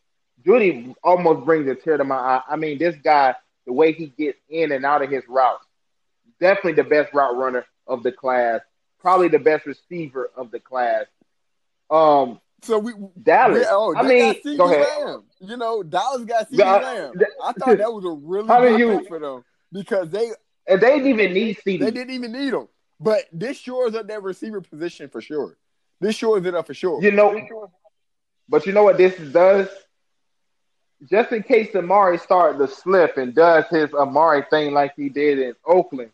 Jeudy 0.44 0.94
almost 1.04 1.44
brings 1.44 1.68
a 1.68 1.74
tear 1.74 1.96
to 1.96 2.04
my 2.04 2.16
eye. 2.16 2.42
I 2.48 2.56
mean, 2.56 2.78
this 2.78 2.96
guy, 3.02 3.34
the 3.66 3.72
way 3.72 3.92
he 3.92 4.06
gets 4.06 4.38
in 4.48 4.72
and 4.72 4.84
out 4.84 5.02
of 5.02 5.10
his 5.10 5.24
routes, 5.28 5.64
definitely 6.40 6.74
the 6.74 6.84
best 6.84 7.12
route 7.12 7.36
runner 7.36 7.66
of 7.86 8.02
the 8.02 8.12
class, 8.12 8.60
probably 8.98 9.28
the 9.28 9.38
best 9.38 9.66
receiver 9.66 10.30
of 10.36 10.50
the 10.50 10.60
class. 10.60 11.04
Um, 11.90 12.40
so 12.62 12.78
we 12.78 12.92
Dallas. 13.22 13.60
We, 13.60 13.66
oh, 13.68 13.94
I 13.96 14.02
mean, 14.02 14.56
go 14.56 14.72
ahead. 14.72 14.86
Lamb. 15.04 15.24
You 15.40 15.56
know, 15.56 15.82
Dallas 15.82 16.24
got 16.24 16.50
CeeDee 16.50 16.58
Lamb. 16.58 17.12
I 17.42 17.52
thought 17.52 17.78
that 17.78 17.92
was 17.92 18.04
a 18.04 18.10
really 18.10 18.46
good 18.46 18.78
you, 18.78 19.04
for 19.08 19.18
them 19.18 19.44
because 19.72 20.10
they 20.10 20.30
and 20.66 20.80
they 20.80 20.98
didn't 20.98 21.08
even 21.08 21.32
need 21.32 21.58
CeeDee. 21.58 21.80
They 21.80 21.90
didn't 21.90 22.10
even 22.10 22.32
need 22.32 22.52
him. 22.52 22.68
But 22.98 23.24
this 23.32 23.56
shores 23.56 23.94
up 23.94 24.06
their 24.06 24.20
receiver 24.20 24.60
position 24.60 25.08
for 25.08 25.22
sure. 25.22 25.56
This 26.00 26.16
shores 26.16 26.44
it 26.44 26.54
up 26.54 26.66
for 26.66 26.74
sure. 26.74 27.02
You 27.02 27.12
know, 27.12 27.40
but 28.48 28.66
you 28.66 28.72
know 28.72 28.84
what 28.84 28.98
this 28.98 29.16
does? 29.32 29.68
Just 31.08 31.32
in 31.32 31.42
case 31.42 31.74
Amari 31.74 32.18
started 32.18 32.58
to 32.58 32.68
slip 32.68 33.16
and 33.16 33.34
does 33.34 33.64
his 33.70 33.92
Amari 33.94 34.44
thing 34.50 34.74
like 34.74 34.92
he 34.96 35.08
did 35.08 35.38
in 35.38 35.54
Oakland, 35.64 36.10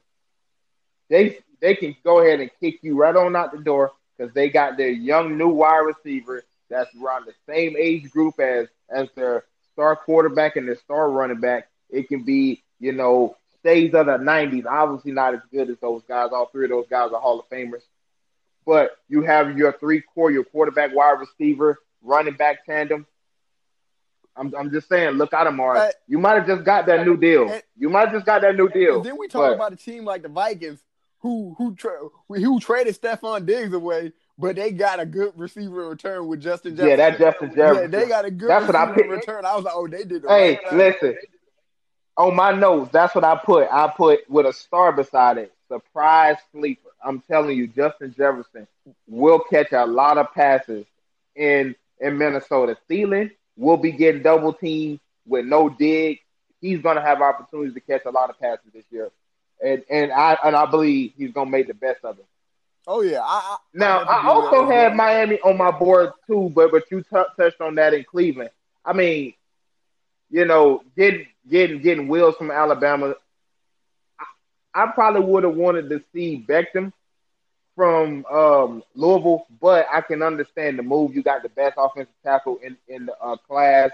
they 1.11 1.39
they 1.61 1.75
can 1.75 1.97
go 2.05 2.21
ahead 2.21 2.41
and 2.41 2.51
kick 2.61 2.79
you 2.83 2.97
right 2.97 3.17
on 3.17 3.35
out 3.35 3.53
the 3.53 3.59
door 3.59 3.93
because 4.17 4.33
they 4.35 4.49
got 4.49 4.77
their 4.77 4.91
young 4.91 5.37
new 5.37 5.49
wide 5.49 5.79
receiver 5.79 6.45
that's 6.69 6.91
around 6.97 7.27
the 7.27 7.35
same 7.53 7.77
age 7.79 8.11
group 8.11 8.39
as 8.41 8.69
as 8.89 9.09
their 9.15 9.45
star 9.73 9.97
quarterback 9.97 10.57
and 10.57 10.67
their 10.69 10.77
star 10.77 11.11
running 11.11 11.41
back. 11.41 11.69
It 11.91 12.09
can 12.09 12.25
be, 12.25 12.63
you 12.81 12.93
know, 12.93 13.37
stays 13.61 13.95
of 13.95 14.07
the 14.07 14.13
'90s. 14.19 14.67
Obviously, 14.67 15.13
not 15.13 15.35
as 15.35 15.41
good 15.53 15.71
as 15.71 15.77
those 15.81 16.03
guys. 16.09 16.31
All 16.33 16.47
three 16.47 16.65
of 16.65 16.71
those 16.71 16.87
guys 16.89 17.11
are 17.13 17.21
Hall 17.21 17.39
of 17.41 17.49
Famers. 17.49 17.83
But 18.65 18.97
you 19.09 19.23
have 19.23 19.57
your 19.57 19.73
three 19.79 20.01
core, 20.01 20.31
your 20.33 20.43
quarterback, 20.45 20.95
wide 20.95 21.21
receiver, 21.21 21.79
running 22.03 22.35
back 22.35 22.67
tandem. 22.67 23.07
I'm, 24.39 24.53
I'm 24.55 24.71
just 24.71 24.89
saying, 24.89 25.13
look 25.13 25.33
out, 25.33 25.47
Amari. 25.47 25.79
Uh, 25.79 25.91
you 26.07 26.19
might 26.19 26.35
have 26.35 26.47
just 26.47 26.65
got 26.65 26.85
that 26.87 27.07
new 27.07 27.17
deal. 27.17 27.49
and- 27.51 27.63
You 27.79 27.89
might 27.89 28.01
have 28.09 28.13
just 28.13 28.27
got 28.27 28.43
that 28.43 28.55
new 28.57 28.69
deal. 28.69 29.01
Then 29.03 29.17
we 29.19 29.29
talk 29.29 29.43
But- 29.51 29.55
about 29.55 29.73
a 29.73 29.77
team 29.77 30.05
like 30.05 30.23
the 30.23 30.29
Vikings 30.29 30.81
who 31.21 31.55
who 31.59 31.75
tra- 31.75 32.09
who 32.29 32.61
traded 32.61 33.01
Stefon 33.01 33.47
Diggs 33.47 33.73
away, 33.73 34.13
but 34.39 34.57
they 34.57 34.71
got 34.71 35.01
a 35.01 35.07
good 35.07 35.33
receiver 35.37 35.89
return 35.89 36.27
with 36.29 36.41
Justin 36.41 36.77
Jefferson. 36.77 36.91
Yeah, 36.91 36.97
that 37.11 37.19
Justin 37.19 37.49
Yeah, 37.51 37.55
Jefferson. 37.73 37.91
they 37.91 38.09
got 38.09 38.25
a 38.25 38.31
good 38.31 38.51
That's 38.51 38.67
what 38.67 38.77
I 38.77 38.93
picked. 38.93 39.09
return. 39.09 39.45
I 39.45 39.57
was 39.57 39.65
like, 39.65 39.75
oh, 39.75 39.89
they 39.89 40.05
did 40.05 40.23
the 40.23 40.29
Hey, 40.29 40.61
right 40.65 40.73
listen. 40.75 41.17
On 42.19 42.35
my 42.35 42.51
notes, 42.53 42.91
that's 42.93 43.15
what 43.15 43.25
I 43.25 43.37
put. 43.37 43.69
I 43.71 43.89
put 43.95 44.29
with 44.31 44.47
a 44.47 44.53
star 44.53 44.91
beside 44.93 45.37
it. 45.39 45.53
Surprise 45.69 46.37
sleeper. 46.53 46.89
I'm 47.05 47.21
telling 47.21 47.57
you, 47.59 47.67
Justin 47.67 48.15
Jefferson 48.17 48.67
will 49.07 49.39
catch 49.41 49.73
a 49.73 49.85
lot 49.85 50.17
of 50.19 50.33
passes 50.33 50.87
in 51.35 51.75
in 52.01 52.17
Minnesota. 52.19 52.77
Thielen 52.91 53.31
will 53.57 53.77
be 53.77 53.93
getting 53.93 54.23
double 54.23 54.53
teamed 54.53 55.01
with 55.27 55.45
no 55.45 55.69
dig. 55.69 56.21
He's 56.61 56.81
gonna 56.81 57.03
have 57.03 57.21
opportunities 57.21 57.75
to 57.75 57.81
catch 57.81 58.05
a 58.07 58.11
lot 58.11 58.31
of 58.31 58.39
passes 58.41 58.73
this 58.73 58.85
year. 58.91 59.11
And 59.63 59.83
and 59.91 60.13
I 60.13 60.37
and 60.45 60.55
I 60.57 60.67
believe 60.67 61.13
he's 61.17 61.33
gonna 61.33 61.51
make 61.51 61.67
the 61.69 61.75
best 61.75 62.05
of 62.05 62.19
it. 62.19 62.27
Oh 62.87 63.03
yeah, 63.03 63.21
I, 63.23 63.57
I 63.57 63.57
Now, 63.75 63.99
definitely 63.99 64.09
I 64.09 64.29
also 64.29 64.67
had. 64.69 64.95
Miami 64.95 65.39
on 65.41 65.57
my 65.57 65.71
board 65.71 66.13
too, 66.27 66.51
but 66.55 66.71
but 66.71 66.85
you 66.91 67.03
t- 67.03 67.23
touched 67.37 67.61
on 67.61 67.75
that 67.77 67.95
in 67.95 68.05
Cleveland. 68.05 68.51
I 68.85 68.93
mean, 68.93 69.35
you 70.31 70.45
know, 70.45 70.83
getting 70.97 71.27
getting 71.49 71.81
getting 71.81 72.09
Wills 72.09 72.37
from 72.37 72.51
Alabama. 72.51 73.15
I, 74.19 74.83
I 74.85 74.87
probably 74.93 75.23
would 75.23 75.45
have 75.45 75.55
wanted 75.57 75.89
to 75.91 76.01
see 76.13 76.45
Becton 76.49 76.93
from 77.75 78.25
um, 78.27 78.83
Louisville, 78.95 79.47
but 79.61 79.87
I 79.93 80.01
can 80.01 80.23
understand 80.23 80.79
the 80.79 80.83
move. 80.83 81.15
You 81.15 81.23
got 81.23 81.43
the 81.43 81.49
best 81.51 81.75
offensive 81.79 82.15
tackle 82.23 82.59
in 82.63 82.77
in 82.89 83.07
the 83.07 83.17
uh, 83.19 83.37
class. 83.37 83.91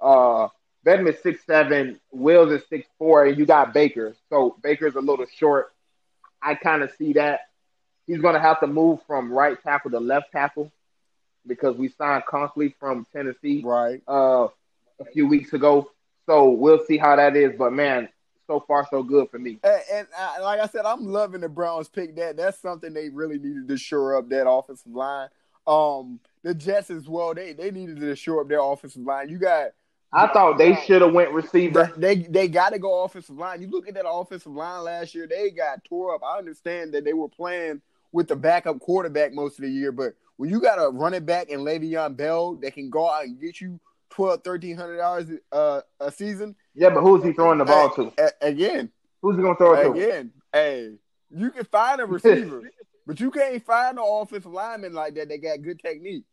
Uh, 0.00 0.48
Is 0.86 1.22
six 1.22 1.44
seven, 1.46 2.00
Wills 2.10 2.52
is 2.52 2.62
six 2.68 2.86
four, 2.98 3.26
and 3.26 3.38
you 3.38 3.44
got 3.46 3.74
Baker. 3.74 4.14
So 4.30 4.56
Baker's 4.62 4.94
a 4.94 5.00
little 5.00 5.26
short. 5.36 5.72
I 6.42 6.54
kind 6.54 6.82
of 6.82 6.90
see 6.96 7.12
that 7.14 7.40
he's 8.06 8.20
going 8.20 8.34
to 8.34 8.40
have 8.40 8.60
to 8.60 8.66
move 8.66 9.00
from 9.06 9.32
right 9.32 9.62
tackle 9.62 9.90
to 9.90 10.00
left 10.00 10.32
tackle 10.32 10.72
because 11.46 11.76
we 11.76 11.88
signed 11.88 12.24
Conklin 12.26 12.72
from 12.80 13.06
Tennessee 13.12 13.62
right. 13.64 14.02
uh, 14.08 14.48
a 14.98 15.04
few 15.12 15.26
weeks 15.26 15.52
ago. 15.52 15.90
So 16.26 16.50
we'll 16.50 16.84
see 16.86 16.96
how 16.96 17.16
that 17.16 17.36
is. 17.36 17.52
But 17.58 17.72
man, 17.72 18.08
so 18.46 18.60
far 18.66 18.86
so 18.90 19.02
good 19.02 19.30
for 19.30 19.38
me. 19.38 19.58
And, 19.62 19.82
and 19.92 20.06
uh, 20.18 20.42
like 20.42 20.60
I 20.60 20.66
said, 20.66 20.84
I'm 20.84 21.06
loving 21.06 21.40
the 21.40 21.48
Browns 21.48 21.88
pick 21.88 22.16
that. 22.16 22.36
That's 22.36 22.58
something 22.58 22.92
they 22.92 23.08
really 23.08 23.38
needed 23.38 23.68
to 23.68 23.76
shore 23.76 24.16
up 24.16 24.28
that 24.30 24.48
offensive 24.48 24.92
line. 24.92 25.28
Um, 25.66 26.20
the 26.42 26.54
Jets 26.54 26.90
as 26.90 27.08
well. 27.08 27.34
They 27.34 27.52
they 27.52 27.70
needed 27.70 28.00
to 28.00 28.16
shore 28.16 28.40
up 28.40 28.48
their 28.48 28.62
offensive 28.62 29.02
line. 29.02 29.28
You 29.28 29.38
got 29.38 29.68
I 30.12 30.26
thought 30.28 30.58
they 30.58 30.74
should 30.74 31.02
have 31.02 31.12
went 31.12 31.32
receiver. 31.32 31.92
They 31.96 32.16
they 32.16 32.48
got 32.48 32.70
to 32.72 32.78
go 32.78 33.04
offensive 33.04 33.36
line. 33.36 33.62
You 33.62 33.68
look 33.68 33.86
at 33.88 33.94
that 33.94 34.08
offensive 34.08 34.52
line 34.52 34.82
last 34.84 35.14
year; 35.14 35.26
they 35.28 35.50
got 35.50 35.84
tore 35.84 36.14
up. 36.14 36.22
I 36.24 36.38
understand 36.38 36.92
that 36.94 37.04
they 37.04 37.12
were 37.12 37.28
playing 37.28 37.80
with 38.12 38.26
the 38.26 38.34
backup 38.36 38.80
quarterback 38.80 39.32
most 39.32 39.58
of 39.58 39.64
the 39.64 39.70
year, 39.70 39.92
but 39.92 40.14
when 40.36 40.50
you 40.50 40.60
got 40.60 40.76
a 40.84 40.88
running 40.90 41.24
back 41.24 41.48
and 41.50 41.60
Le'Veon 41.60 42.16
Bell 42.16 42.54
that 42.56 42.74
can 42.74 42.90
go 42.90 43.08
out 43.08 43.24
and 43.24 43.40
get 43.40 43.60
you 43.60 43.78
twelve, 44.08 44.42
thirteen 44.42 44.76
hundred 44.76 44.96
dollars 44.96 45.26
uh, 45.52 45.82
a 46.00 46.10
season, 46.10 46.56
Yeah, 46.74 46.90
but 46.90 47.02
who's 47.02 47.22
he 47.22 47.32
throwing 47.32 47.58
the 47.58 47.64
ball 47.64 47.90
to? 47.94 48.12
a- 48.18 48.32
again, 48.46 48.90
Who's 49.22 49.36
he 49.36 49.42
gonna 49.42 49.54
throw 49.56 49.74
it 49.74 49.84
to? 49.84 49.90
again, 49.92 50.32
hey, 50.52 50.94
you 51.30 51.50
can 51.52 51.64
find 51.66 52.00
a 52.00 52.06
receiver, 52.06 52.62
but 53.06 53.20
you 53.20 53.30
can't 53.30 53.64
find 53.64 53.96
an 53.98 54.04
offensive 54.04 54.50
lineman 54.50 54.92
like 54.92 55.14
that. 55.14 55.28
That 55.28 55.38
got 55.40 55.62
good 55.62 55.78
technique. 55.78 56.24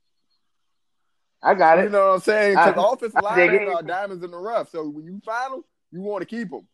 I 1.48 1.54
got 1.54 1.80
it. 1.80 1.86
You 1.86 1.89
know 1.92 2.08
what 2.08 2.13
I'm 2.16 2.20
saying? 2.20 2.56
Because 2.56 2.74
offensive 2.77 3.22
linemen 3.24 3.70
are 3.70 3.82
diamonds 3.82 4.22
in 4.22 4.32
the 4.32 4.38
rough. 4.38 4.70
So 4.70 4.86
when 4.86 5.06
you 5.06 5.22
find 5.25 5.54
them, 5.54 5.63
you 5.94 6.01
want 6.01 6.22
to 6.22 6.25
keep 6.25 6.50
them. 6.50 6.68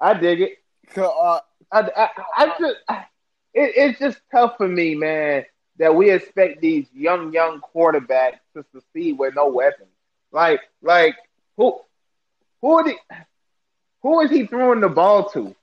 I 0.00 0.14
dig 0.14 0.40
it. 0.40 0.58
Uh, 0.96 1.38
I, 1.70 1.80
I, 1.96 2.08
I 2.36 2.54
just, 2.58 2.76
I, 2.88 3.06
it, 3.54 3.72
it's 3.76 3.98
just 4.00 4.18
tough 4.32 4.56
for 4.56 4.66
me, 4.66 4.96
man, 4.96 5.44
that 5.78 5.94
we 5.94 6.10
expect 6.10 6.60
these 6.60 6.86
young, 6.92 7.32
young 7.32 7.60
quarterbacks 7.60 8.40
to 8.56 8.64
succeed 8.72 9.16
with 9.18 9.36
no 9.36 9.48
weapons. 9.50 9.88
Like, 10.32 10.62
like 10.82 11.14
who, 11.56 11.78
who, 12.60 12.72
are 12.72 12.84
the, 12.84 12.96
who 14.02 14.20
is 14.22 14.32
he 14.32 14.46
throwing 14.46 14.80
the 14.80 14.88
ball 14.88 15.28
to? 15.30 15.54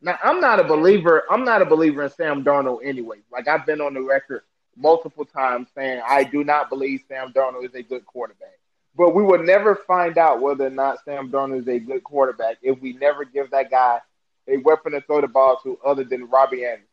Now, 0.00 0.18
I'm 0.24 0.40
not 0.40 0.58
a 0.58 0.64
believer. 0.64 1.22
I'm 1.30 1.44
not 1.44 1.62
a 1.62 1.64
believer 1.64 2.02
in 2.02 2.10
Sam 2.10 2.42
Darnold 2.42 2.80
anyway. 2.84 3.18
Like 3.30 3.46
I've 3.46 3.64
been 3.66 3.80
on 3.80 3.94
the 3.94 4.02
record 4.02 4.42
multiple 4.76 5.24
times 5.24 5.68
saying 5.74 6.00
I 6.06 6.24
do 6.24 6.44
not 6.44 6.68
believe 6.68 7.00
Sam 7.08 7.32
Darnold 7.32 7.64
is 7.64 7.74
a 7.74 7.82
good 7.82 8.06
quarterback. 8.06 8.58
But 8.96 9.14
we 9.14 9.22
will 9.22 9.42
never 9.42 9.74
find 9.74 10.18
out 10.18 10.40
whether 10.42 10.66
or 10.66 10.70
not 10.70 10.98
Sam 11.04 11.30
Darnold 11.30 11.60
is 11.60 11.68
a 11.68 11.78
good 11.78 12.04
quarterback 12.04 12.56
if 12.62 12.80
we 12.80 12.92
never 12.94 13.24
give 13.24 13.50
that 13.50 13.70
guy 13.70 14.00
a 14.48 14.58
weapon 14.58 14.92
to 14.92 15.00
throw 15.00 15.20
the 15.20 15.28
ball 15.28 15.58
to 15.62 15.78
other 15.84 16.04
than 16.04 16.28
Robbie 16.28 16.64
Anderson 16.64 16.88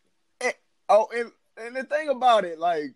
Oh, 0.91 1.07
and, 1.15 1.31
and 1.57 1.75
the 1.75 1.83
thing 1.83 2.09
about 2.09 2.45
it, 2.45 2.57
like 2.57 2.93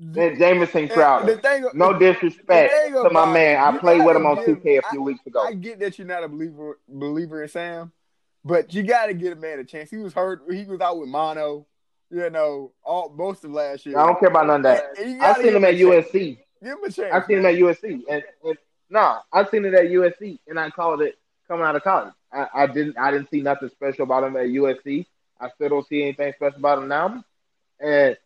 and 0.00 0.38
Jamison 0.38 0.82
and 0.82 0.90
the 0.90 0.94
Crowder. 0.94 1.36
thing, 1.36 1.64
No 1.74 1.96
disrespect 1.96 2.72
the 2.72 2.90
thing 2.92 3.04
to 3.04 3.10
my 3.10 3.32
man. 3.32 3.62
I 3.62 3.78
played 3.78 4.04
with 4.04 4.16
him 4.16 4.26
on 4.26 4.36
give- 4.44 4.58
2K 4.60 4.78
a 4.78 4.90
few 4.90 5.02
weeks 5.02 5.24
ago. 5.26 5.40
I 5.40 5.52
get 5.54 5.78
that 5.80 5.98
you're 5.98 6.06
not 6.06 6.24
a 6.24 6.28
believer 6.28 6.78
believer 6.88 7.42
in 7.44 7.48
Sam, 7.48 7.92
but 8.44 8.74
you 8.74 8.82
got 8.82 9.06
to 9.06 9.14
give 9.14 9.38
a 9.38 9.40
man 9.40 9.60
a 9.60 9.64
chance. 9.64 9.88
He 9.90 9.98
was 9.98 10.14
hurt. 10.14 10.42
He 10.50 10.64
was 10.64 10.80
out 10.80 10.98
with 10.98 11.08
mono. 11.08 11.66
You 12.12 12.28
know, 12.28 12.72
all 12.84 13.08
most 13.16 13.42
of 13.42 13.52
last 13.52 13.86
year. 13.86 13.98
I 13.98 14.04
don't 14.04 14.20
care 14.20 14.28
about 14.28 14.46
none 14.46 14.56
of 14.56 14.62
that. 14.64 14.84
I 14.98 15.42
seen 15.42 15.56
him 15.56 15.64
at 15.64 15.78
chance. 15.78 16.08
USC. 16.08 16.38
Give 16.62 16.72
him 16.72 16.84
a 16.84 16.92
chance. 16.92 17.10
I 17.10 17.26
seen 17.26 17.38
him 17.38 17.46
at 17.46 17.54
USC, 17.54 18.02
and, 18.08 18.22
and 18.44 18.58
no, 18.90 19.18
I 19.32 19.46
seen 19.46 19.64
it 19.64 19.72
at 19.72 19.86
USC, 19.86 20.38
and 20.46 20.60
I 20.60 20.68
called 20.68 21.00
it 21.00 21.18
coming 21.48 21.64
out 21.64 21.74
of 21.74 21.82
college. 21.82 22.12
I, 22.30 22.46
I 22.54 22.66
didn't, 22.66 22.98
I 22.98 23.10
didn't 23.10 23.30
see 23.30 23.40
nothing 23.40 23.70
special 23.70 24.02
about 24.02 24.24
him 24.24 24.36
at 24.36 24.46
USC. 24.46 25.06
I 25.40 25.48
still 25.54 25.70
don't 25.70 25.88
see 25.88 26.02
anything 26.02 26.34
special 26.34 26.58
about 26.58 26.82
him 26.82 26.88
now, 26.88 27.24
and 27.80 28.16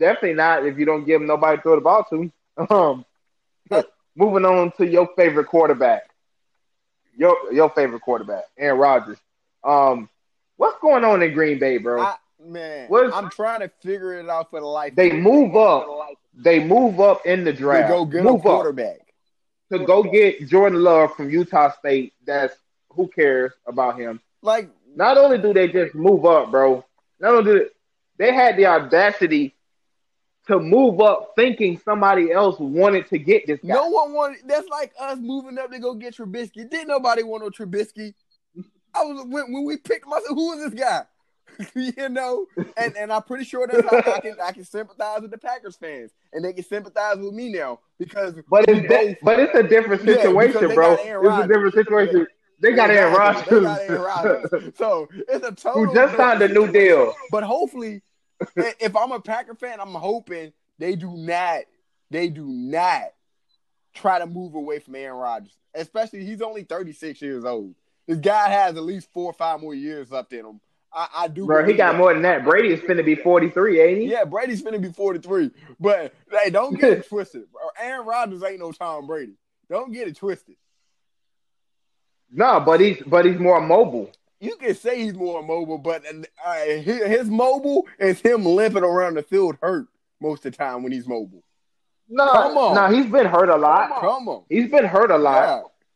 definitely 0.00 0.34
not 0.34 0.66
if 0.66 0.76
you 0.76 0.84
don't 0.84 1.04
give 1.04 1.20
him 1.20 1.28
nobody 1.28 1.56
to 1.56 1.62
throw 1.62 1.76
the 1.76 1.80
ball 1.80 2.04
to. 2.10 2.30
Um, 2.68 3.06
moving 4.16 4.44
on 4.44 4.72
to 4.72 4.86
your 4.86 5.08
favorite 5.16 5.46
quarterback, 5.46 6.02
your 7.16 7.36
your 7.52 7.70
favorite 7.70 8.02
quarterback, 8.02 8.44
Aaron 8.58 8.78
Rodgers. 8.78 9.18
Um, 9.64 10.10
what's 10.56 10.78
going 10.80 11.04
on 11.04 11.22
in 11.22 11.32
Green 11.32 11.58
Bay, 11.58 11.78
bro? 11.78 12.02
I, 12.02 12.16
man, 12.44 12.88
What's- 12.88 13.14
I'm 13.14 13.30
trying 13.30 13.60
to 13.60 13.68
figure 13.82 14.14
it 14.18 14.28
out 14.28 14.50
for 14.50 14.60
the 14.60 14.66
life. 14.66 14.94
they 14.94 15.12
move 15.12 15.56
up. 15.56 15.86
They 16.34 16.62
move 16.62 17.00
up 17.00 17.26
in 17.26 17.44
the 17.44 17.52
to 17.52 17.58
draft. 17.58 17.88
go 17.88 18.04
get 18.04 18.20
a 18.20 18.24
move 18.24 18.36
up. 18.36 18.42
quarterback. 18.42 18.98
to 19.72 19.78
go 19.84 20.02
get 20.02 20.48
Jordan 20.48 20.82
Love 20.82 21.14
from 21.14 21.30
Utah 21.30 21.70
State. 21.78 22.12
That's 22.24 22.54
who 22.90 23.06
cares 23.08 23.52
about 23.66 23.98
him. 23.98 24.20
Like 24.42 24.68
Not 24.96 25.16
only 25.18 25.38
do 25.38 25.52
they 25.54 25.68
just 25.68 25.94
move 25.94 26.24
up, 26.24 26.50
bro. 26.50 26.84
Not 27.20 27.34
only 27.34 27.44
do 27.44 27.58
they, 28.18 28.26
they 28.26 28.34
had 28.34 28.56
the 28.56 28.66
audacity 28.66 29.54
to 30.48 30.58
move 30.58 31.00
up, 31.00 31.32
thinking 31.36 31.78
somebody 31.84 32.32
else 32.32 32.58
wanted 32.58 33.06
to 33.10 33.18
get 33.18 33.46
this 33.46 33.60
guy. 33.60 33.74
no 33.74 33.88
one 33.88 34.12
wanted. 34.12 34.38
That's 34.46 34.66
like 34.68 34.92
us 34.98 35.18
moving 35.20 35.56
up 35.58 35.70
to 35.70 35.78
go 35.78 35.94
get 35.94 36.16
Trubisky. 36.16 36.68
Didn't 36.68 36.88
nobody 36.88 37.22
want 37.22 37.44
no 37.44 37.50
Trubisky. 37.50 38.14
I 38.92 39.02
was 39.04 39.24
when, 39.28 39.52
when 39.52 39.64
we 39.64 39.76
picked 39.76 40.06
said, 40.08 40.22
"Who 40.30 40.52
is 40.54 40.70
this 40.70 40.80
guy?" 40.80 41.04
you 41.74 42.08
know, 42.08 42.46
and 42.76 42.96
and 42.96 43.12
I'm 43.12 43.22
pretty 43.22 43.44
sure 43.44 43.66
that's 43.66 43.88
how 43.90 44.12
I 44.14 44.20
can 44.20 44.36
I 44.42 44.52
can 44.52 44.64
sympathize 44.64 45.20
with 45.22 45.30
the 45.30 45.38
Packers 45.38 45.76
fans, 45.76 46.10
and 46.32 46.44
they 46.44 46.52
can 46.52 46.64
sympathize 46.64 47.18
with 47.18 47.32
me 47.34 47.50
now 47.52 47.80
because 47.98 48.34
but 48.48 48.64
it's 48.68 48.86
both- 48.88 49.16
but 49.22 49.40
it's 49.40 49.54
a 49.54 49.62
different 49.62 50.02
situation, 50.02 50.68
they 50.68 50.74
bro. 50.74 50.94
It's 50.94 51.44
a 51.44 51.48
different 51.48 51.74
situation. 51.74 52.26
They 52.60 52.72
got 52.72 52.90
Aaron. 52.90 53.14
They 53.48 53.60
got 53.60 53.80
Aaron 53.80 54.02
Rodgers, 54.02 54.50
Rodgers. 54.52 54.72
So 54.76 55.08
it's 55.12 55.46
a 55.46 55.52
total. 55.52 55.86
who 55.86 55.94
just 55.94 56.16
signed 56.16 56.42
a 56.42 56.48
new 56.48 56.70
deal. 56.70 57.14
But 57.30 57.42
hopefully, 57.42 58.02
if 58.56 58.94
I'm 58.94 59.12
a 59.12 59.20
Packer 59.20 59.54
fan, 59.54 59.80
I'm 59.80 59.94
hoping 59.94 60.52
they 60.78 60.94
do 60.94 61.16
not, 61.16 61.62
they 62.10 62.28
do 62.28 62.44
not 62.46 63.04
try 63.94 64.18
to 64.18 64.26
move 64.26 64.54
away 64.54 64.78
from 64.78 64.94
Aaron 64.94 65.16
Rodgers. 65.18 65.56
Especially, 65.74 66.24
he's 66.24 66.42
only 66.42 66.64
36 66.64 67.22
years 67.22 67.44
old. 67.44 67.74
This 68.06 68.18
guy 68.18 68.48
has 68.50 68.76
at 68.76 68.82
least 68.82 69.08
four 69.12 69.26
or 69.30 69.32
five 69.34 69.60
more 69.60 69.74
years 69.74 70.12
up 70.12 70.32
in 70.32 70.44
him. 70.44 70.60
I, 70.92 71.08
I 71.18 71.28
do. 71.28 71.46
Bro, 71.46 71.66
he 71.66 71.74
got 71.74 71.92
that. 71.92 71.98
more 71.98 72.12
than 72.12 72.22
that. 72.22 72.44
Brady 72.44 72.72
is 72.72 72.80
finna 72.80 73.04
be 73.04 73.14
43, 73.14 73.80
ain't 73.80 73.98
he? 74.00 74.06
Yeah, 74.10 74.24
Brady's 74.24 74.62
finna 74.62 74.80
be 74.80 74.90
43. 74.90 75.50
But 75.78 76.12
hey, 76.30 76.50
don't 76.50 76.78
get 76.80 76.92
it 76.92 77.06
twisted. 77.08 77.44
Bro. 77.52 77.62
Aaron 77.80 78.06
Rodgers 78.06 78.42
ain't 78.42 78.58
no 78.58 78.72
Tom 78.72 79.06
Brady. 79.06 79.34
Don't 79.68 79.92
get 79.92 80.08
it 80.08 80.16
twisted. 80.16 80.56
No, 82.32 82.60
but 82.60 82.80
he's 82.80 83.02
but 83.06 83.24
he's 83.24 83.38
more 83.38 83.60
mobile. 83.60 84.10
you 84.40 84.56
can 84.56 84.74
say 84.74 85.02
he's 85.02 85.14
more 85.14 85.42
mobile, 85.42 85.78
but 85.78 86.04
uh, 86.44 86.54
his, 86.64 86.84
his 87.06 87.28
mobile 87.30 87.86
is 87.98 88.20
him 88.20 88.44
limping 88.44 88.84
around 88.84 89.14
the 89.14 89.22
field 89.22 89.56
hurt 89.60 89.86
most 90.20 90.44
of 90.46 90.52
the 90.52 90.58
time 90.58 90.82
when 90.82 90.92
he's 90.92 91.06
mobile. 91.08 91.42
No, 92.08 92.30
Come 92.32 92.58
on. 92.58 92.74
no, 92.74 92.96
he's 92.96 93.10
been 93.10 93.26
hurt 93.26 93.48
a 93.48 93.56
lot. 93.56 94.00
Come 94.00 94.28
on. 94.28 94.42
He's 94.48 94.70
been 94.70 94.84
hurt 94.84 95.10
a 95.10 95.18
lot. 95.18 95.42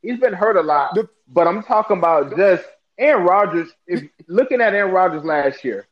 Yeah. 0.03 0.11
He's 0.11 0.21
been 0.21 0.33
hurt 0.33 0.57
a 0.57 0.61
lot. 0.63 0.95
The- 0.95 1.09
but 1.27 1.47
I'm 1.47 1.63
talking 1.63 1.99
about 1.99 2.37
just 2.37 2.65
Aaron 2.99 3.25
Rodgers. 3.25 3.71
If 3.87 4.03
looking 4.27 4.61
at 4.61 4.75
Aaron 4.75 4.93
Rodgers 4.93 5.25
last 5.25 5.65
year, 5.65 5.87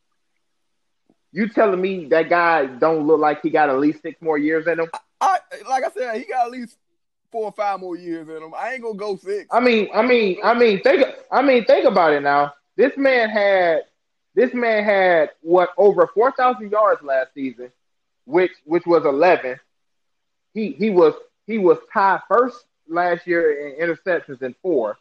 you 1.33 1.49
telling 1.49 1.81
me 1.81 2.07
that 2.07 2.29
guy 2.29 2.67
don't 2.67 3.07
look 3.07 3.21
like 3.21 3.43
he 3.43 3.51
got 3.51 3.71
at 3.71 3.79
least 3.79 4.03
six 4.03 4.21
more 4.21 4.39
years 4.39 4.67
in 4.67 4.81
him? 4.81 4.91
I 5.21 5.39
like 5.69 5.85
I 5.85 5.91
said, 5.91 6.17
he 6.17 6.25
got 6.25 6.47
at 6.47 6.53
least 6.53 6.77
four 7.31 7.45
or 7.45 7.53
five 7.53 7.81
more 7.81 7.97
years 7.97 8.29
in 8.29 8.43
him. 8.43 8.53
I 8.57 8.75
ain't 8.75 8.83
gonna 8.83 8.95
go 8.95 9.17
six. 9.17 9.49
I 9.51 9.61
mean, 9.61 9.89
I 9.95 10.03
mean, 10.03 10.39
I 10.45 10.55
mean, 10.55 10.83
think. 10.83 11.05
I 11.31 11.43
mean, 11.43 11.65
think 11.65 11.87
about 11.87 12.13
it 12.13 12.21
now. 12.21 12.53
This 12.77 12.97
man 12.97 13.31
had, 13.31 13.83
this 14.35 14.53
man 14.55 14.85
had 14.85 15.31
what 15.41 15.71
over 15.77 16.07
four 16.15 16.33
thousand 16.33 16.71
yards 16.71 17.03
last 17.03 17.35
season, 17.35 17.73
which 18.27 18.53
which 18.65 18.87
was 18.87 19.05
eleven. 19.05 19.59
He 20.55 20.73
he 20.73 20.91
was 20.91 21.15
he 21.47 21.59
was 21.59 21.79
tied 21.93 22.21
first 22.29 22.65
last 22.89 23.27
year 23.27 23.69
in 23.69 23.89
interceptions 23.89 24.43
in 24.43 24.55
four. 24.63 24.99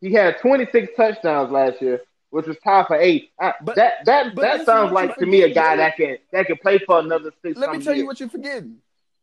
He 0.00 0.12
had 0.12 0.38
twenty 0.40 0.66
six 0.70 0.92
touchdowns 0.96 1.50
last 1.50 1.80
year, 1.82 2.00
which 2.30 2.46
was 2.46 2.56
tied 2.62 2.86
for 2.86 2.96
eight. 2.96 3.30
I, 3.40 3.54
But- 3.62 3.76
that 3.76 4.04
that 4.04 4.34
but 4.34 4.42
that 4.42 4.66
sounds 4.66 4.92
like 4.92 5.16
to 5.16 5.26
me 5.26 5.42
a 5.42 5.52
guy 5.52 5.76
that 5.76 5.96
can 5.96 6.18
that 6.32 6.46
can 6.46 6.56
play 6.58 6.78
for 6.78 6.98
another 7.00 7.32
six. 7.42 7.58
Let 7.58 7.72
me 7.72 7.82
tell 7.82 7.94
you 7.94 8.06
what 8.06 8.20
you're 8.20 8.28
forgetting. 8.28 8.76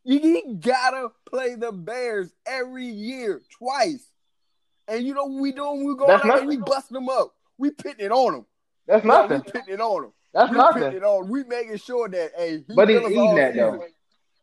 You, 0.03 0.19
you 0.19 0.59
gotta 0.61 1.09
play 1.25 1.55
the 1.55 1.71
Bears 1.71 2.31
every 2.45 2.85
year, 2.85 3.41
twice. 3.57 4.05
And 4.87 5.03
you 5.03 5.15
know 5.15 5.25
what 5.25 5.41
we 5.41 5.51
doing? 5.51 5.83
We 5.83 5.95
going 5.95 6.11
out 6.11 6.25
nothing. 6.25 6.47
we 6.47 6.57
busting 6.57 6.93
them 6.93 7.09
up. 7.09 7.33
We 7.57 7.71
pitting 7.71 8.05
it 8.05 8.11
on 8.11 8.33
them. 8.33 8.45
That's 8.85 9.03
No, 9.03 9.21
nothing. 9.23 9.41
we 9.45 9.51
pitting 9.51 9.73
it 9.73 9.81
on 9.81 10.01
them. 10.03 10.13
That's 10.31 10.51
we 10.51 10.57
nothing. 10.57 10.83
pitting 10.83 10.97
it 10.97 11.03
on. 11.03 11.27
We 11.27 11.43
making 11.45 11.77
sure 11.77 12.07
that 12.09 12.31
hey, 12.37 12.63
he 12.67 12.75
But 12.75 12.89
he's 12.89 12.99
eating 13.01 13.35
that, 13.35 13.55
though. 13.55 13.83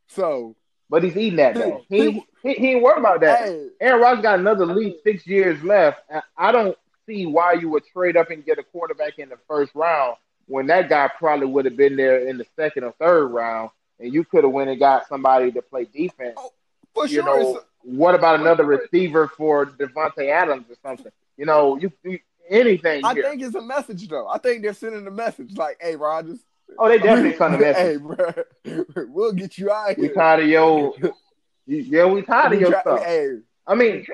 So 0.08 0.56
But 0.92 1.02
he's 1.04 1.16
eating 1.16 1.36
that 1.38 1.54
though. 1.54 1.80
He- 1.88 2.22
He 2.42 2.52
he, 2.54 2.68
ain't 2.72 2.82
worried 2.82 2.98
about 2.98 3.20
that. 3.22 3.38
hey, 3.48 3.68
Aaron 3.80 4.02
Rodgers 4.02 4.22
got 4.22 4.38
another 4.40 4.66
least 4.66 5.02
six 5.04 5.26
years 5.26 5.62
left. 5.64 6.02
I 6.36 6.52
don't 6.52 6.76
see 7.06 7.24
why 7.24 7.54
you 7.54 7.70
would 7.70 7.84
trade 7.86 8.14
up 8.16 8.30
and 8.30 8.44
get 8.44 8.58
a 8.58 8.62
quarterback 8.62 9.18
in 9.18 9.30
the 9.30 9.38
first 9.48 9.74
round 9.74 10.16
when 10.48 10.66
that 10.66 10.90
guy 10.90 11.08
probably 11.18 11.46
would 11.46 11.64
have 11.64 11.78
been 11.78 11.96
there 11.96 12.28
in 12.28 12.36
the 12.36 12.44
second 12.56 12.84
or 12.84 12.92
third 13.00 13.28
round, 13.28 13.70
and 14.00 14.12
you 14.12 14.22
could 14.24 14.44
have 14.44 14.52
went 14.52 14.68
and 14.68 14.78
got 14.78 15.08
somebody 15.08 15.50
to 15.52 15.62
play 15.62 15.84
defense. 15.86 16.34
Oh, 16.36 16.50
for 16.92 17.06
You 17.06 17.14
sure. 17.14 17.24
know, 17.24 17.40
it's- 17.52 17.64
what 17.84 18.14
about 18.14 18.40
another 18.40 18.64
receiver 18.64 19.28
for 19.28 19.64
Davante 19.66 20.28
Adams 20.28 20.66
or 20.68 20.74
something? 20.82 21.10
You 21.38 21.46
know, 21.46 21.76
you, 21.78 21.90
you 22.04 22.18
anything 22.50 23.02
I 23.04 23.14
here. 23.14 23.22
think 23.22 23.40
it's 23.40 23.54
a 23.54 23.62
message 23.62 24.08
though. 24.08 24.28
I 24.28 24.36
think 24.38 24.62
they're 24.62 24.74
sending 24.74 25.06
a 25.06 25.10
message 25.10 25.56
like, 25.56 25.78
"Hey, 25.80 25.96
Rodgers, 25.96 26.40
oh, 26.78 26.88
they 26.88 26.98
definitely 26.98 27.36
sent 27.36 27.54
a 27.54 27.58
message. 27.58 27.76
hey, 27.76 27.96
bro, 27.96 29.04
we'll 29.08 29.32
get 29.32 29.58
you 29.58 29.70
out 29.70 29.96
we 29.96 30.04
here. 30.06 30.14
tired 30.14 30.40
of 30.42 30.48
your, 30.48 30.94
yeah, 31.66 32.04
we 32.06 32.22
tired 32.22 32.46
of 32.52 32.58
We 32.58 32.60
your 32.60 32.70
try- 32.70 32.80
stuff. 32.80 33.02
Hey, 33.02 33.38
I 33.66 33.74
mean, 33.74 34.04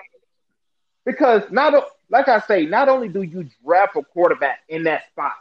because 1.05 1.43
not 1.51 1.75
like 2.11 2.29
I 2.29 2.41
say, 2.41 2.67
not 2.67 2.89
only 2.89 3.09
do 3.09 3.23
you 3.23 3.49
draft 3.65 3.97
a 3.97 4.03
quarterback 4.03 4.61
in 4.69 4.85
that 4.85 5.07
spot, 5.11 5.33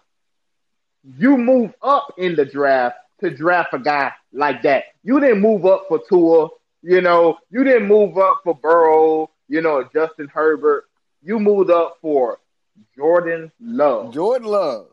you 1.18 1.38
move 1.38 1.74
up 1.82 2.14
in 2.18 2.36
the 2.36 2.46
draft 2.46 2.98
to 3.22 3.30
draft 3.30 3.74
a 3.74 3.80
guy 3.80 4.12
like 4.34 4.62
that. 4.64 4.86
You 5.04 5.20
didn't 5.20 5.42
move 5.42 5.66
up 5.66 5.86
for 5.88 6.00
Tua, 6.08 6.50
you 6.84 7.02
know, 7.02 7.38
you 7.50 7.64
didn't 7.64 7.88
move 7.88 8.18
up 8.18 8.42
for 8.44 8.54
Burrow, 8.56 9.30
you 9.48 9.62
know, 9.62 9.84
Justin 9.94 10.28
Herbert. 10.28 10.86
You 11.24 11.40
moved 11.40 11.72
up 11.72 11.98
for 12.02 12.40
Jordan 12.96 13.52
Love. 13.60 14.14
Jordan 14.14 14.48
Love, 14.48 14.88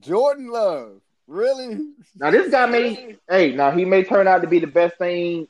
Jordan 0.00 0.48
Love, 0.50 1.00
really? 1.32 1.78
Now 2.16 2.30
this 2.30 2.50
guy 2.50 2.66
may, 2.66 3.16
hey, 3.28 3.52
now 3.54 3.70
he 3.70 3.84
may 3.84 4.04
turn 4.04 4.28
out 4.28 4.42
to 4.42 4.48
be 4.48 4.58
the 4.58 4.66
best 4.66 4.96
thing 4.98 5.48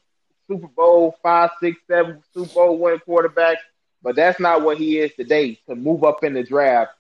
Super 0.49 0.69
Bowl 0.69 1.17
five, 1.23 1.51
six, 1.61 1.79
seven 1.89 2.23
Super 2.33 2.53
Bowl 2.55 2.79
winning 2.79 3.01
quarterback, 3.01 3.59
but 4.03 4.17
that's 4.17 4.39
not 4.41 4.62
what 4.62 4.79
he 4.79 4.99
is 4.99 5.12
today. 5.15 5.59
To 5.69 5.75
move 5.75 6.05
up 6.05 6.25
in 6.25 6.35
the 6.35 6.42
draft, 6.42 6.92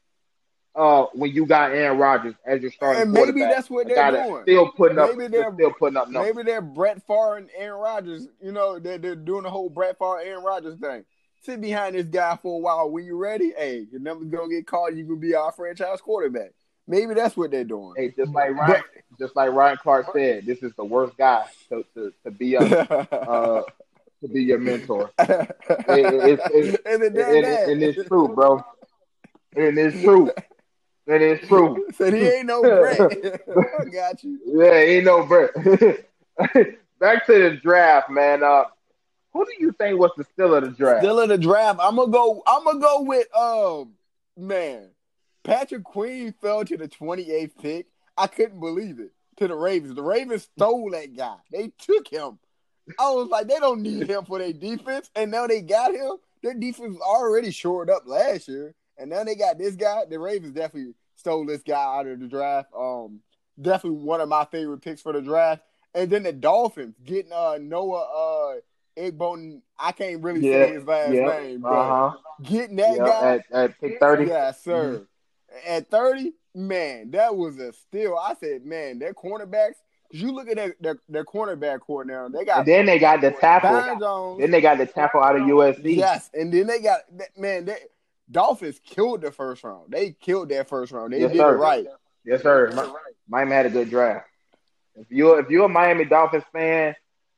uh, 0.74 1.04
when 1.12 1.30
you 1.32 1.44
got 1.46 1.72
Aaron 1.72 1.98
Rodgers 1.98 2.34
as 2.46 2.62
your 2.62 2.70
starting 2.70 3.02
And 3.02 3.12
maybe 3.12 3.40
that's 3.40 3.68
what 3.68 3.86
they're 3.88 4.10
doing. 4.10 4.42
Still 4.44 4.72
putting 4.72 4.98
up, 4.98 5.10
Maybe 5.10 5.28
they're- 5.28 5.52
still 5.54 5.72
putting 5.72 5.96
up 5.96 6.08
numbers. 6.08 6.34
Maybe 6.34 6.46
they're 6.50 6.62
Brett 6.62 7.06
Favre 7.06 7.36
and 7.36 7.50
Aaron 7.56 7.80
Rodgers. 7.80 8.28
You 8.40 8.52
know, 8.52 8.78
they're, 8.78 8.98
they're 8.98 9.16
doing 9.16 9.42
the 9.42 9.50
whole 9.50 9.68
Brett 9.68 9.98
Favre, 9.98 10.20
Aaron 10.20 10.42
Rodgers 10.44 10.78
thing. 10.78 11.04
Sit 11.42 11.60
behind 11.60 11.94
this 11.96 12.06
guy 12.06 12.38
for 12.40 12.54
a 12.54 12.58
while. 12.58 12.88
When 12.90 13.04
you're 13.04 13.16
ready, 13.16 13.52
hey, 13.58 13.86
your 13.90 14.00
number's 14.00 14.28
gonna 14.30 14.48
get 14.48 14.66
called. 14.66 14.96
You 14.96 15.04
can 15.04 15.18
be 15.18 15.34
our 15.34 15.50
franchise 15.52 16.00
quarterback. 16.00 16.52
Maybe 16.86 17.14
that's 17.14 17.36
what 17.36 17.50
they're 17.50 17.64
doing. 17.64 17.94
Hey, 17.96 18.12
just 18.16 18.32
like 18.32 18.50
Ryan, 18.54 18.82
just 19.18 19.36
like 19.36 19.50
Ryan 19.52 19.76
Clark 19.78 20.06
said, 20.12 20.44
this 20.46 20.62
is 20.62 20.72
the 20.76 20.84
worst 20.84 21.16
guy 21.16 21.44
to 21.68 21.84
to, 21.94 22.12
to 22.24 22.30
be 22.30 22.54
a 22.56 22.60
uh, 22.60 23.62
to 24.22 24.28
be 24.28 24.42
your 24.44 24.58
mentor. 24.58 25.10
it- 25.18 25.48
it's- 25.88 26.50
it's- 26.52 26.78
and 26.84 27.02
and, 27.02 27.82
it's 27.82 28.08
true, 28.08 28.28
bro. 28.28 28.64
And 29.54 29.78
it's 29.78 30.00
true. 30.02 30.30
And 31.06 31.22
it's 31.22 31.46
true. 31.48 31.86
Said 31.94 32.14
he 32.14 32.26
ain't 32.28 32.46
no 32.46 32.62
Brett. 32.62 33.00
I 33.80 33.84
got 33.86 34.22
you. 34.24 34.38
Yeah, 34.46 34.72
ain't 34.72 35.04
no 35.04 35.26
Brett. 35.26 35.50
Back 37.00 37.26
to 37.26 37.32
the 37.50 37.58
draft, 37.62 38.08
man. 38.08 38.42
Uh, 38.44 38.64
who 39.32 39.44
do 39.44 39.52
you 39.58 39.72
think 39.72 39.98
was 39.98 40.12
the 40.16 40.24
still 40.24 40.54
of 40.54 40.62
the 40.64 40.70
draft? 40.70 41.02
Still 41.02 41.20
in 41.20 41.28
the 41.28 41.38
draft. 41.38 41.80
I'm 41.82 41.96
gonna 41.96 42.10
go. 42.12 42.42
I'm 42.46 42.64
gonna 42.64 42.78
go 42.80 43.02
with 43.02 43.26
um 43.36 43.92
man. 44.36 44.88
Patrick 45.44 45.84
Queen 45.84 46.34
fell 46.40 46.64
to 46.64 46.76
the 46.76 46.88
28th 46.88 47.52
pick. 47.60 47.86
I 48.16 48.26
couldn't 48.26 48.60
believe 48.60 49.00
it. 49.00 49.12
To 49.38 49.48
the 49.48 49.54
Ravens. 49.56 49.94
The 49.94 50.02
Ravens 50.02 50.42
stole 50.56 50.90
that 50.90 51.16
guy. 51.16 51.36
They 51.50 51.72
took 51.78 52.06
him. 52.08 52.38
I 52.98 53.10
was 53.12 53.28
like, 53.28 53.48
they 53.48 53.58
don't 53.58 53.82
need 53.82 54.08
him 54.08 54.24
for 54.24 54.38
their 54.38 54.52
defense, 54.52 55.10
and 55.16 55.30
now 55.30 55.46
they 55.46 55.62
got 55.62 55.94
him. 55.94 56.16
Their 56.42 56.54
defense 56.54 56.94
was 56.94 57.00
already 57.00 57.50
shored 57.50 57.88
up 57.90 58.02
last 58.06 58.48
year, 58.48 58.74
and 58.98 59.08
now 59.10 59.24
they 59.24 59.34
got 59.34 59.58
this 59.58 59.74
guy. 59.76 60.02
The 60.08 60.18
Ravens 60.18 60.54
definitely 60.54 60.94
stole 61.16 61.46
this 61.46 61.62
guy 61.62 61.82
out 61.82 62.06
of 62.06 62.20
the 62.20 62.26
draft. 62.26 62.68
Um, 62.76 63.20
definitely 63.60 64.00
one 64.00 64.20
of 64.20 64.28
my 64.28 64.44
favorite 64.44 64.82
picks 64.82 65.00
for 65.00 65.12
the 65.12 65.22
draft. 65.22 65.62
And 65.94 66.10
then 66.10 66.22
the 66.22 66.32
Dolphins 66.32 66.94
getting 67.04 67.32
uh 67.32 67.58
Noah 67.60 68.56
uh 68.56 68.60
Igbo. 69.00 69.60
I 69.78 69.92
can't 69.92 70.22
really 70.22 70.42
Yeah, 70.42 70.66
say 70.66 70.72
his 70.72 70.84
last 70.84 71.14
yeah, 71.14 71.40
name, 71.40 71.60
but 71.60 71.74
Uh 71.74 72.10
huh. 72.10 72.16
getting 72.42 72.76
that 72.76 72.96
Yeah, 72.96 73.06
guy 73.06 73.34
at, 73.34 73.52
at 73.52 73.80
pick 73.80 74.00
thirty. 74.00 74.26
Yeah, 74.26 74.50
sir. 74.52 75.06
At 75.66 75.90
30, 75.90 76.32
man, 76.54 77.10
that 77.12 77.36
was 77.36 77.58
a 77.58 77.72
steal. 77.72 78.16
I 78.16 78.34
said, 78.34 78.64
man, 78.64 78.98
their 78.98 79.14
cornerbacks, 79.14 79.74
you 80.10 80.32
look 80.32 80.48
at 80.48 80.56
their, 80.56 80.76
their, 80.80 80.98
their 81.08 81.24
cornerback 81.24 81.80
core 81.80 82.04
now, 82.04 82.28
they 82.28 82.44
got 82.44 82.58
And 82.58 82.66
then 82.68 82.86
they 82.86 82.98
got 82.98 83.20
the 83.20 83.30
tackle. 83.30 83.98
Jones. 83.98 84.40
Then 84.40 84.50
they 84.50 84.60
got 84.60 84.78
the 84.78 84.86
tackle 84.86 85.22
out 85.22 85.36
of 85.36 85.42
USC. 85.42 85.96
Yes, 85.96 86.30
and 86.34 86.52
then 86.52 86.66
they 86.66 86.80
got, 86.80 87.00
man, 87.36 87.64
they, 87.66 87.78
Dolphins 88.30 88.80
killed 88.84 89.22
the 89.22 89.30
first 89.32 89.62
round. 89.64 89.90
They 89.90 90.12
killed 90.12 90.48
that 90.50 90.68
first 90.68 90.92
round. 90.92 91.12
They 91.12 91.20
Yes, 91.20 91.32
did 91.32 91.38
sir. 91.38 91.54
it 91.54 91.58
right. 91.58 91.86
Yes, 92.24 92.42
sir. 92.42 92.70
Mi- 92.74 93.00
Miami 93.28 93.52
had 93.52 93.66
a 93.66 93.70
good 93.70 93.90
draft. 93.90 94.26
If 94.94 95.06
you 95.10 95.34
if 95.34 95.48
you're 95.50 95.64
a 95.64 95.68
Miami 95.68 96.04
Dolphins 96.04 96.44
fan, 96.52 96.94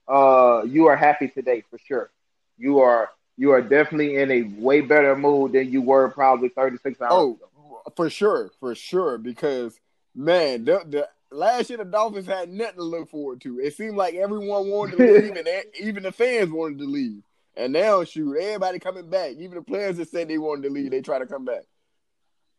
uh, 0.08 0.62
you 0.66 0.86
are 0.86 0.96
happy 0.96 1.28
today 1.28 1.62
for 1.70 1.78
sure. 1.78 2.10
You 2.58 2.80
are 2.80 3.08
you 3.36 3.52
are 3.52 3.62
definitely 3.62 4.16
in 4.16 4.30
a 4.30 4.42
way 4.60 4.80
better 4.80 5.16
mood 5.16 5.52
than 5.52 5.70
you 5.72 5.80
were 5.80 6.08
probably 6.10 6.48
36 6.48 7.00
hours 7.00 7.10
Oh, 7.12 7.32
ago. 7.34 7.48
For 7.96 8.10
sure, 8.10 8.50
for 8.60 8.74
sure. 8.74 9.18
Because 9.18 9.78
man, 10.14 10.64
the, 10.64 10.82
the 10.86 11.08
last 11.30 11.70
year 11.70 11.78
the 11.78 11.84
Dolphins 11.84 12.26
had 12.26 12.48
nothing 12.48 12.76
to 12.76 12.82
look 12.82 13.10
forward 13.10 13.40
to. 13.42 13.60
It 13.60 13.76
seemed 13.76 13.96
like 13.96 14.14
everyone 14.14 14.68
wanted 14.70 14.98
to 14.98 15.12
leave, 15.12 15.36
and 15.36 15.48
even 15.80 16.02
the 16.02 16.12
fans 16.12 16.50
wanted 16.50 16.78
to 16.78 16.86
leave. 16.86 17.22
And 17.56 17.72
now, 17.72 18.02
shoot, 18.02 18.36
everybody 18.36 18.78
coming 18.80 19.08
back. 19.08 19.32
Even 19.32 19.54
the 19.54 19.62
players 19.62 19.96
that 19.98 20.08
said 20.08 20.28
they 20.28 20.38
wanted 20.38 20.64
to 20.64 20.70
leave, 20.70 20.90
they 20.90 21.00
try 21.00 21.18
to 21.18 21.26
come 21.26 21.44
back. 21.44 21.62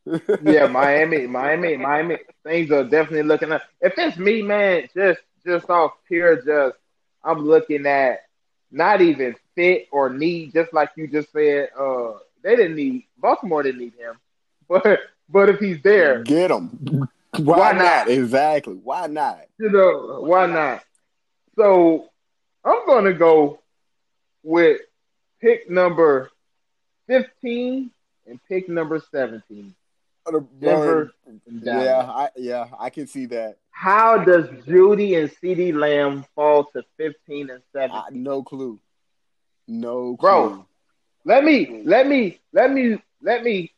yeah, 0.43 0.67
Miami, 0.67 1.27
Miami, 1.27 1.77
Miami. 1.77 2.17
Things 2.43 2.71
are 2.71 2.83
definitely 2.83 3.23
looking 3.23 3.51
up. 3.51 3.63
If 3.81 3.93
it's 3.97 4.17
me, 4.17 4.41
man, 4.41 4.87
just 4.93 5.19
just 5.45 5.69
off 5.69 5.93
pure, 6.07 6.41
just 6.41 6.77
I'm 7.23 7.45
looking 7.45 7.85
at 7.87 8.19
not 8.71 9.01
even 9.01 9.35
fit 9.55 9.87
or 9.91 10.09
need, 10.09 10.53
just 10.53 10.73
like 10.73 10.91
you 10.95 11.07
just 11.07 11.31
said. 11.31 11.69
Uh, 11.77 12.13
they 12.43 12.55
didn't 12.55 12.75
need 12.75 13.05
Baltimore 13.17 13.63
didn't 13.63 13.81
need 13.81 13.93
him, 13.95 14.15
but 14.69 14.99
but 15.29 15.49
if 15.49 15.59
he's 15.59 15.81
there, 15.81 16.23
Get 16.23 16.51
him. 16.51 16.69
Why, 17.37 17.57
Why 17.57 17.71
not? 17.73 18.07
not? 18.07 18.09
Exactly. 18.09 18.75
Why 18.75 19.07
not? 19.07 19.41
you 19.59 19.69
know 19.69 20.21
why 20.21 20.45
not? 20.45 20.83
So 21.57 22.07
I'm 22.63 22.85
gonna 22.85 23.13
go 23.13 23.59
with 24.43 24.79
pick 25.41 25.69
number 25.69 26.31
fifteen 27.07 27.91
and 28.25 28.39
pick 28.47 28.69
number 28.69 29.01
seventeen. 29.11 29.75
Denver. 30.59 31.11
and 31.27 31.41
Yeah, 31.61 32.05
I 32.09 32.29
yeah, 32.37 32.67
I 32.79 32.89
can 32.89 33.05
see 33.05 33.25
that. 33.27 33.57
How 33.71 34.17
does 34.23 34.45
Jeudy 34.65 35.19
and 35.19 35.29
CeeDee 35.29 35.73
Lamb 35.73 36.25
fall 36.33 36.63
to 36.73 36.83
15 36.97 37.49
and 37.49 37.61
7? 37.73 37.91
I, 37.91 38.03
no 38.11 38.41
clue. 38.41 38.79
No 39.67 40.15
clue. 40.15 40.17
Bro. 40.17 40.65
Let 41.25 41.43
me 41.43 41.81
let 41.83 42.07
me 42.07 42.39
let 42.53 42.71
me 42.71 42.97
let 43.21 43.43
me 43.43 43.73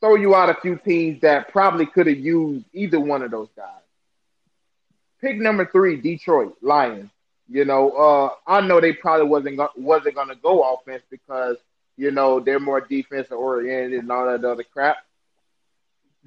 throw 0.00 0.16
you 0.16 0.34
out 0.34 0.50
a 0.50 0.60
few 0.60 0.76
teams 0.76 1.20
that 1.22 1.48
probably 1.50 1.86
could 1.86 2.06
have 2.06 2.18
used 2.18 2.64
either 2.72 3.00
one 3.00 3.22
of 3.22 3.30
those 3.30 3.48
guys. 3.56 3.68
pick 5.20 5.38
number 5.38 5.64
three, 5.66 5.96
Detroit 6.00 6.56
Lions. 6.60 7.10
You 7.48 7.64
know, 7.64 7.90
uh, 7.90 8.30
I 8.46 8.60
know 8.60 8.80
they 8.80 8.92
probably 8.92 9.26
wasn't 9.26 9.56
go- 9.56 9.70
wasn't 9.76 10.14
gonna 10.16 10.34
go 10.36 10.74
offense 10.74 11.02
because 11.10 11.56
you 11.96 12.10
know 12.10 12.40
they're 12.40 12.60
more 12.60 12.80
defensive 12.80 13.36
oriented 13.38 14.00
and 14.00 14.10
all 14.10 14.26
that 14.26 14.44
other 14.44 14.64
crap. 14.64 14.96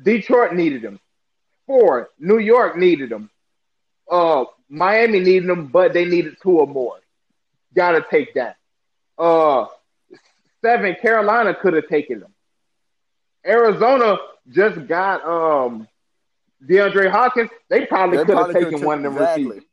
Detroit 0.01 0.53
needed 0.53 0.81
them. 0.83 0.99
Four, 1.65 2.09
New 2.19 2.37
York 2.39 2.77
needed 2.77 3.09
them. 3.09 3.29
Uh, 4.09 4.45
Miami 4.69 5.19
needed 5.19 5.49
them, 5.49 5.67
but 5.67 5.93
they 5.93 6.05
needed 6.05 6.37
two 6.41 6.59
or 6.59 6.67
more. 6.67 6.99
Gotta 7.75 8.05
take 8.09 8.33
that. 8.35 8.57
Uh, 9.17 9.65
seven, 10.61 10.95
Carolina 11.01 11.55
could 11.55 11.73
have 11.73 11.87
taken 11.87 12.19
them. 12.19 12.33
Arizona 13.45 14.17
just 14.49 14.87
got 14.87 15.23
um 15.25 15.87
DeAndre 16.63 17.09
Hopkins. 17.09 17.49
They 17.69 17.85
probably 17.85 18.19
could 18.19 18.37
have 18.37 18.51
taken 18.51 18.81
one 18.81 18.97
of 18.99 19.03
them 19.03 19.13
exactly. 19.13 19.45
receivers. 19.45 19.63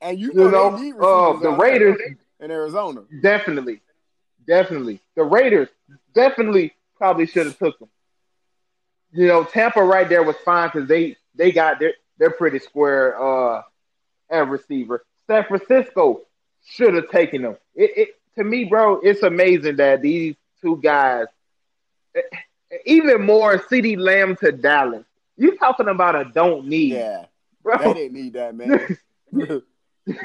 And 0.00 0.18
you 0.18 0.32
know, 0.32 0.44
You 0.44 0.50
know, 0.50 0.70
need 0.70 0.94
uh, 1.00 1.34
the 1.40 1.50
Raiders 1.50 1.96
in 2.40 2.50
Arizona. 2.50 3.02
definitely, 3.20 3.80
definitely. 4.46 5.00
The 5.14 5.24
Raiders 5.24 5.68
definitely 6.14 6.74
probably 6.96 7.26
should 7.26 7.46
have 7.46 7.58
took 7.58 7.78
them. 7.78 7.88
You 9.12 9.26
know, 9.26 9.44
Tampa 9.44 9.82
right 9.82 10.08
there 10.08 10.22
was 10.22 10.36
fine 10.44 10.68
because 10.72 10.88
they 10.88 11.16
they 11.34 11.52
got 11.52 11.78
their 11.78 11.94
they're 12.18 12.30
pretty 12.30 12.58
square 12.58 13.20
uh 13.20 13.62
at 14.30 14.48
receiver. 14.48 15.04
San 15.26 15.44
Francisco 15.44 16.22
should 16.64 16.94
have 16.94 17.08
taken 17.10 17.42
them. 17.42 17.56
It, 17.74 17.90
it 17.96 18.08
to 18.36 18.44
me, 18.44 18.64
bro, 18.64 19.00
it's 19.00 19.22
amazing 19.22 19.76
that 19.76 20.02
these 20.02 20.34
two 20.60 20.78
guys, 20.82 21.26
even 22.84 23.22
more 23.22 23.58
CeeDee 23.58 23.98
Lamb 23.98 24.36
to 24.36 24.52
Dallas. 24.52 25.04
You 25.36 25.56
talking 25.58 25.88
about 25.88 26.14
a 26.16 26.24
don't 26.32 26.66
need, 26.66 26.92
Yeah, 26.92 27.26
bro? 27.62 27.78
they 27.78 27.92
didn't 27.94 28.14
need 28.14 28.32
that, 28.34 28.54
man. 28.54 28.96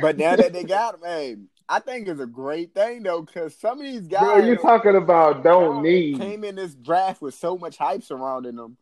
but 0.02 0.18
now 0.18 0.36
that 0.36 0.54
they 0.54 0.64
got 0.64 0.96
him, 0.96 1.02
hey, 1.04 1.36
I 1.68 1.80
think 1.80 2.08
it's 2.08 2.20
a 2.20 2.26
great 2.26 2.74
thing 2.74 3.04
though, 3.04 3.22
because 3.22 3.56
some 3.58 3.80
of 3.80 3.86
these 3.86 4.08
guys 4.08 4.22
Bro, 4.22 4.38
you 4.46 4.56
talking 4.58 4.96
about 4.96 5.44
don't 5.44 5.82
need? 5.84 6.18
came 6.18 6.44
in 6.44 6.56
this 6.56 6.74
draft 6.76 7.22
with 7.22 7.34
so 7.34 7.58
much 7.58 7.78
hype 7.78 8.04
surrounding 8.04 8.56
them, 8.56 8.78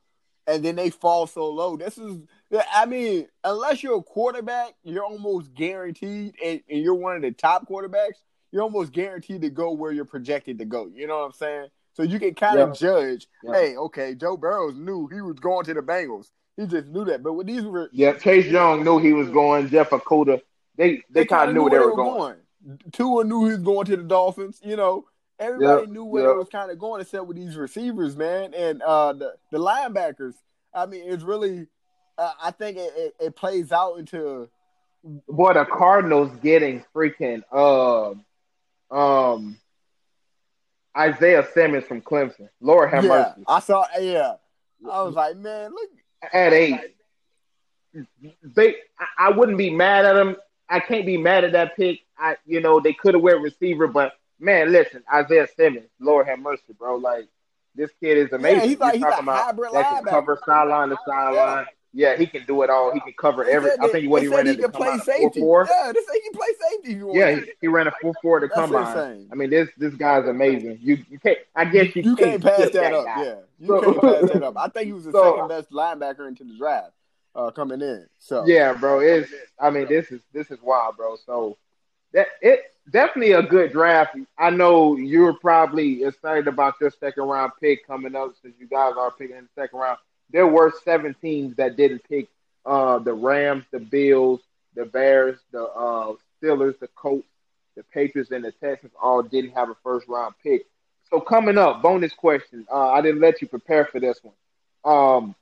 and 0.47 0.63
then 0.63 0.75
they 0.75 0.89
fall 0.89 1.27
so 1.27 1.49
low. 1.49 1.77
This 1.77 1.97
is, 1.97 2.17
I 2.73 2.85
mean, 2.85 3.27
unless 3.43 3.83
you're 3.83 3.97
a 3.97 4.03
quarterback, 4.03 4.73
you're 4.83 5.03
almost 5.03 5.53
guaranteed, 5.53 6.35
and, 6.43 6.61
and 6.69 6.81
you're 6.81 6.95
one 6.95 7.15
of 7.15 7.21
the 7.21 7.31
top 7.31 7.67
quarterbacks, 7.67 8.21
you're 8.51 8.63
almost 8.63 8.91
guaranteed 8.91 9.41
to 9.41 9.49
go 9.49 9.71
where 9.71 9.91
you're 9.91 10.05
projected 10.05 10.57
to 10.59 10.65
go. 10.65 10.89
You 10.93 11.07
know 11.07 11.19
what 11.19 11.25
I'm 11.25 11.33
saying? 11.33 11.67
So 11.99 12.05
you 12.05 12.17
can 12.17 12.33
kind 12.33 12.57
of 12.61 12.69
Yeah. 12.69 12.73
judge. 12.75 13.27
Yeah. 13.43 13.53
Hey, 13.53 13.75
okay, 13.75 14.15
Joe 14.15 14.37
Burrows 14.37 14.77
knew 14.77 15.07
he 15.07 15.19
was 15.19 15.37
going 15.37 15.65
to 15.65 15.73
the 15.73 15.81
Bengals. 15.81 16.31
He 16.55 16.65
just 16.65 16.87
knew 16.87 17.03
that. 17.03 17.21
But 17.21 17.33
with 17.33 17.45
these 17.45 17.63
were 17.63 17.89
Yeah, 17.91 18.13
Chase 18.13 18.45
Young 18.45 18.85
knew 18.85 18.99
he 18.99 19.11
was 19.11 19.27
going. 19.29 19.67
Jeff 19.67 19.89
Okudah, 19.89 20.41
they 20.77 21.03
they, 21.09 21.25
kind 21.25 21.49
of 21.49 21.55
knew 21.55 21.63
where 21.63 21.71
they 21.71 21.79
were 21.79 21.93
going. 21.93 22.37
Tua 22.93 23.25
knew 23.25 23.45
he 23.45 23.51
was 23.51 23.63
going 23.63 23.85
to 23.87 23.97
the 23.97 24.03
Dolphins. 24.03 24.61
You 24.63 24.77
know, 24.77 25.07
everybody 25.39 25.81
Yep, 25.81 25.89
knew 25.89 26.05
where 26.05 26.23
yep. 26.23 26.35
it 26.35 26.37
was 26.37 26.47
kind 26.47 26.71
of 26.71 26.79
going, 26.79 27.01
except 27.01 27.25
with 27.25 27.35
these 27.35 27.57
receivers, 27.57 28.15
man, 28.15 28.53
and 28.53 28.81
uh, 28.81 29.11
the 29.11 29.33
the 29.51 29.57
linebackers. 29.57 30.35
I 30.73 30.85
mean, 30.85 31.03
it's 31.05 31.23
really. 31.23 31.67
Uh, 32.17 32.31
I 32.41 32.51
think 32.51 32.77
it, 32.77 32.93
it, 32.95 33.15
it 33.19 33.35
plays 33.35 33.73
out 33.73 33.95
into 33.95 34.49
Boy, 35.03 35.53
the 35.53 35.65
Cardinals 35.65 36.31
getting 36.41 36.85
freaking 36.95 37.43
um 37.53 38.25
um 38.97 39.57
Isaiah 40.97 41.47
Simmons 41.53 41.85
from 41.85 42.01
Clemson. 42.01 42.49
Lord 42.61 42.89
have 42.91 43.03
yeah. 43.03 43.09
mercy. 43.09 43.43
I 43.47 43.59
saw. 43.59 43.85
Yeah, 43.99 44.33
I 44.89 45.01
was 45.01 45.15
like, 45.15 45.37
man, 45.37 45.71
look. 45.71 45.89
At 46.33 46.51
eight, 46.51 46.79
they 48.43 48.75
I, 48.99 49.05
I 49.17 49.29
wouldn't 49.31 49.57
be 49.57 49.69
mad 49.69 50.05
at 50.05 50.13
them. 50.13 50.35
I 50.69 50.79
can't 50.79 51.05
be 51.05 51.17
mad 51.17 51.43
at 51.43 51.53
that 51.53 51.75
pick. 51.75 52.01
I 52.17 52.35
you 52.45 52.59
know 52.59 52.79
they 52.79 52.93
could 52.93 53.13
have 53.13 53.23
went 53.23 53.41
receiver, 53.41 53.87
but 53.87 54.13
man, 54.39 54.71
listen, 54.71 55.03
Isaiah 55.11 55.47
Simmons. 55.55 55.89
Lord 55.99 56.27
have 56.27 56.39
mercy, 56.39 56.73
bro. 56.77 56.95
Like 56.97 57.27
this 57.75 57.91
kid 58.01 58.17
is 58.17 58.33
amazing. 58.33 58.69
he's 58.69 58.79
like- 58.79 58.99
You're 58.99 59.07
he's 59.07 59.15
talking 59.15 59.27
a 59.27 59.31
about 59.31 59.45
hybrid 59.45 59.73
that 59.73 59.89
can 59.89 60.05
cover 60.05 60.39
sideline 60.45 60.89
to 60.89 60.97
sideline. 61.05 61.65
Yeah, 61.91 62.15
he 62.17 62.27
can 62.27 62.45
do 62.45 62.61
it 62.61 62.69
all. 62.69 62.93
He 62.93 62.99
can 62.99 63.13
cover 63.19 63.43
They 63.45 63.53
every. 63.53 63.71
I 63.79 63.87
think 63.87 64.09
what 64.11 64.21
he 64.21 64.27
ran 64.27 64.45
he 64.45 64.55
to 64.57 64.69
play 64.69 64.95
safety. 64.99 65.39
four 65.39 65.65
four. 65.65 65.75
Yeah, 65.75 65.91
they 65.91 65.99
say 66.01 66.13
he 66.13 66.21
can 66.21 66.33
play 66.33 66.47
safety. 66.47 66.91
If 66.91 66.97
you 66.97 67.05
want. 67.07 67.17
Yeah, 67.19 67.35
he, 67.35 67.41
he 67.61 67.67
ran 67.67 67.87
a 67.87 67.91
four 67.99 68.13
four 68.21 68.39
to 68.39 68.47
That's 68.47 68.59
combine. 68.59 69.27
I 69.31 69.35
mean, 69.35 69.49
this 69.49 69.69
this 69.77 69.95
guy's 69.95 70.27
amazing. 70.27 70.77
You 70.81 71.03
you 71.09 71.17
can't. 71.17 71.39
I 71.55 71.65
guess 71.65 71.95
you, 71.95 72.03
you 72.03 72.15
can't 72.15 72.43
pass 72.43 72.57
skip 72.59 72.73
that 72.73 72.93
up. 72.93 73.05
guy. 73.05 73.23
Yeah, 73.23 73.35
you 73.59 73.67
So- 73.67 73.81
can't 73.81 74.01
pass 74.01 74.31
that 74.33 74.43
up. 74.43 74.53
I 74.57 74.67
think 74.67 74.85
he 74.85 74.93
was 74.93 75.05
the 75.05 75.11
So- 75.11 75.33
second 75.33 75.47
best 75.47 75.71
linebacker 75.71 76.27
into 76.27 76.43
the 76.43 76.55
draft 76.55 76.91
uh, 77.35 77.49
coming 77.49 77.81
in. 77.81 78.05
So 78.19 78.45
Yeah, 78.45 78.73
bro. 78.73 78.99
It's. 78.99 79.31
I 79.59 79.71
mean, 79.71 79.87
this 79.87 80.11
is 80.11 80.21
this 80.31 80.51
is 80.51 80.61
wild, 80.61 80.95
bro. 80.95 81.15
So 81.25 81.57
that 82.13 82.27
it 82.43 82.65
definitely 82.91 83.31
a 83.31 83.41
good 83.41 83.71
draft. 83.71 84.15
I 84.37 84.51
know 84.51 84.95
you're 84.95 85.33
probably 85.33 86.03
excited 86.03 86.47
about 86.47 86.75
your 86.81 86.91
second 86.91 87.23
round 87.23 87.51
pick 87.59 87.85
coming 87.87 88.15
up 88.15 88.33
since 88.43 88.53
you 88.59 88.67
guys 88.67 88.93
are 88.95 89.09
picking 89.11 89.37
in 89.37 89.43
the 89.55 89.61
second 89.61 89.79
round. 89.79 89.97
There 90.31 90.47
were 90.47 90.73
seven 90.83 91.15
teams 91.21 91.55
that 91.57 91.75
didn't 91.75 92.03
pick. 92.07 92.27
Uh, 92.65 92.99
the 92.99 93.13
Rams, 93.13 93.63
the 93.71 93.79
Bills, 93.79 94.41
the 94.75 94.85
Bears, 94.85 95.39
the 95.51 95.63
uh, 95.63 96.13
Steelers, 96.41 96.77
the 96.79 96.87
Colts, 96.95 97.27
the 97.75 97.83
Patriots, 97.83 98.31
and 98.31 98.43
the 98.43 98.51
Texans 98.51 98.91
all 99.01 99.23
didn't 99.23 99.51
have 99.51 99.69
a 99.69 99.75
first 99.83 100.07
round 100.07 100.35
pick. 100.43 100.65
So 101.09 101.19
coming 101.19 101.57
up, 101.57 101.81
bonus 101.81 102.13
question. 102.13 102.67
Uh, 102.71 102.91
I 102.91 103.01
didn't 103.01 103.21
let 103.21 103.41
you 103.41 103.47
prepare 103.47 103.85
for 103.85 103.99
this 103.99 104.19
one. 104.21 104.35
Um, 104.85 105.35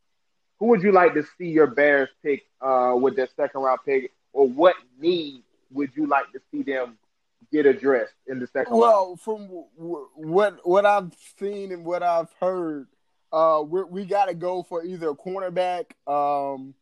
who 0.60 0.68
would 0.68 0.82
you 0.82 0.92
like 0.92 1.14
to 1.16 1.24
see 1.38 1.50
your 1.50 1.68
Bears 1.68 2.10
pick 2.24 2.46
uh, 2.62 2.94
with 3.00 3.16
their 3.16 3.28
second 3.36 3.62
round 3.62 3.80
pick, 3.86 4.12
or 4.34 4.48
what 4.48 4.76
need 5.00 5.44
would 5.72 5.92
you 5.96 6.08
like 6.08 6.32
to 6.32 6.40
see 6.52 6.64
them 6.64 6.98
get 7.52 7.66
addressed 7.66 8.14
in 8.28 8.40
the 8.40 8.48
second 8.48 8.72
round? 8.72 8.82
Well, 8.82 9.16
from 9.18 9.42
what 10.16 10.66
what 10.66 10.86
I've 10.86 11.12
seen 11.38 11.72
and 11.72 11.86
what 11.86 12.02
I've 12.02 12.32
heard, 12.40 12.88
uh, 13.32 13.64
we're, 13.66 13.86
we 13.86 14.06
got 14.06 14.26
to 14.26 14.34
go 14.34 14.64
for 14.64 14.84
either 14.84 15.10
a 15.10 15.16
cornerback, 15.16 15.86
um, 16.08 16.74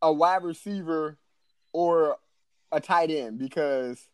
a 0.00 0.12
wide 0.12 0.42
receiver, 0.44 1.18
or 1.72 2.16
a 2.72 2.80
tight 2.80 3.10
end 3.10 3.38
because 3.38 4.08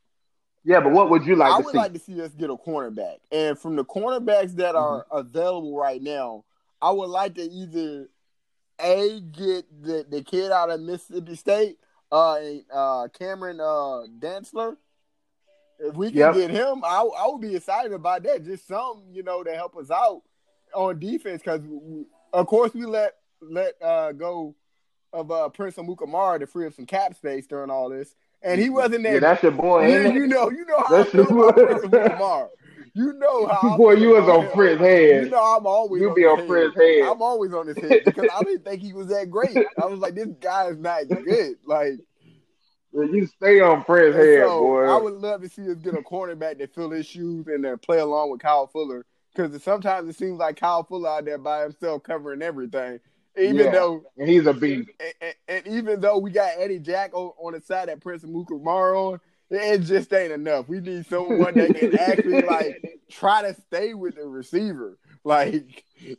Yeah, 0.64 0.81
but 0.81 0.92
what 0.92 1.11
would 1.11 1.24
you 1.27 1.37
like 1.37 1.55
I 1.55 1.59
to 1.59 1.64
would 1.64 1.72
see? 1.72 1.79
like 1.79 1.92
to 1.94 1.98
see 1.98 2.20
us 2.20 2.33
get 2.35 2.51
a 2.51 2.57
cornerback. 2.57 3.18
And 3.33 3.59
from 3.59 3.77
the 3.77 3.85
cornerbacks 3.85 4.55
that 4.57 4.74
are 4.74 5.07
Mm-hmm. 5.07 5.18
available 5.18 5.77
right 5.77 6.03
now, 6.03 6.44
I 6.83 6.90
would 6.90 7.09
like 7.11 7.35
to 7.37 7.42
either 7.42 8.09
a 8.81 9.20
get 9.20 9.64
the, 9.83 10.07
the 10.09 10.22
kid 10.22 10.53
out 10.53 10.70
of 10.70 10.81
Mississippi 10.81 11.35
State, 11.37 11.79
uh, 12.12 12.38
uh 12.72 13.09
Cameron 13.09 13.61
uh 13.61 14.07
Dantzler. 14.18 14.77
If 15.81 15.94
we 15.94 16.11
can 16.12 16.16
Yep. 16.18 16.35
get 16.35 16.51
him, 16.51 16.83
I 16.85 17.01
I 17.03 17.27
would 17.29 17.40
be 17.40 17.55
excited 17.57 17.92
about 17.92 18.22
that. 18.24 18.44
Just 18.44 18.66
some, 18.66 19.05
you 19.12 19.22
know, 19.22 19.42
to 19.44 19.53
help 19.55 19.77
us 19.77 19.90
out 19.90 20.22
on 20.74 20.98
defense 20.98 21.42
because 21.42 21.61
of 22.33 22.46
course 22.46 22.74
we 22.74 22.85
let 22.87 23.14
let 23.40 23.74
uh 23.83 24.12
go 24.12 24.54
of 25.12 25.31
uh 25.31 25.48
Prince 25.48 25.76
Amukamara 25.76 26.40
to 26.40 26.46
free 26.46 26.66
up 26.66 26.74
some 26.74 26.87
cap 26.87 27.14
space 27.16 27.46
during 27.46 27.70
all 27.70 27.88
this, 27.88 28.14
and 28.42 28.61
he 28.61 28.68
wasn't 28.70 29.02
there. 29.02 29.14
yeah, 29.14 29.20
that's 29.20 29.42
your 29.42 29.52
boy, 29.52 29.85
ain't 29.85 30.14
you 30.14 30.26
know, 30.26 30.50
you 30.50 30.64
know 30.66 30.78
how 30.87 30.96
That's 30.96 31.14
I 31.14 31.24
feel. 31.24 31.52
Prince 31.52 31.83
Amukamara. 31.85 32.48
You 32.94 33.12
know 33.12 33.46
how 33.46 33.76
Boy, 33.76 33.92
you 33.92 34.09
was 34.11 34.28
on 34.28 34.46
him. 34.46 34.52
Prince's 34.52 34.81
head. 34.81 35.24
You 35.24 35.31
know 35.31 35.57
I'm 35.57 35.66
always 35.66 36.02
You 36.02 36.09
on 36.09 36.14
be 36.16 36.22
his 36.22 36.31
on 36.33 36.38
head. 36.38 36.48
Prince's 36.48 36.74
head. 36.81 37.02
I'm 37.09 37.22
always 37.22 37.52
on 37.54 37.66
his 37.68 37.76
head 37.78 38.00
because 38.04 38.28
I 38.35 38.42
didn't 38.42 38.64
think 38.64 38.83
he 38.83 38.92
was 38.92 39.07
that 39.09 39.31
great. 39.31 39.57
I 39.81 39.87
was 39.87 40.00
like, 40.00 40.14
this 40.14 40.28
guy 40.40 40.66
is 40.68 40.78
not 40.78 41.07
good. 41.09 41.57
Like, 41.64 41.92
You 42.92 43.26
stay 43.26 43.61
on 43.61 43.85
Prince's 43.85 44.16
and 44.16 44.24
head, 44.24 44.46
so 44.48 44.61
boy. 44.62 44.85
I 44.87 44.96
would 45.00 45.14
love 45.14 45.42
to 45.42 45.48
see 45.48 45.70
us 45.70 45.76
get 45.76 45.94
a 45.94 45.98
cornerback 46.02 46.59
that 46.59 46.74
fill 46.74 46.90
his 46.90 47.07
shoes 47.07 47.46
and 47.46 47.62
then 47.64 47.78
play 47.78 47.98
along 48.00 48.31
with 48.33 48.40
Kyle 48.40 48.66
Fuller 48.66 49.04
because 49.38 49.62
sometimes 49.62 50.09
it 50.09 50.16
seems 50.18 50.38
like 50.38 50.57
Kyle 50.57 50.83
Fuller 50.83 51.09
out 51.11 51.24
there 51.24 51.38
by 51.38 51.62
himself 51.62 52.03
covering 52.03 52.42
everything. 52.42 52.98
Even 53.38 53.66
Yeah. 53.66 53.70
though, 53.70 54.03
and 54.16 54.29
he's 54.29 54.46
a 54.46 54.53
beast. 54.53 54.90
and, 54.98 55.12
and- 55.20 55.35
and 55.48 55.66
even 55.68 56.01
though 56.01 56.18
we 56.18 56.31
got 56.33 56.53
Eddie 56.59 56.81
Jack 56.81 57.14
on, 57.14 57.31
on 57.38 57.53
the 57.53 57.61
side 57.61 57.88
that 57.88 58.01
Prince 58.01 58.24
Amukamara 58.24 59.12
on, 59.12 59.20
it 59.51 59.79
just 59.79 60.12
ain't 60.12 60.33
enough. 60.33 60.68
We 60.68 60.81
need 60.81 61.07
someone 61.07 61.55
that 61.55 61.74
can 61.74 61.96
actually 61.98 62.42
like 62.42 62.83
try 63.11 63.42
to 63.42 63.55
stay 63.55 63.94
with 63.94 64.16
the 64.16 64.27
receiver. 64.27 64.98
Like, 65.24 65.85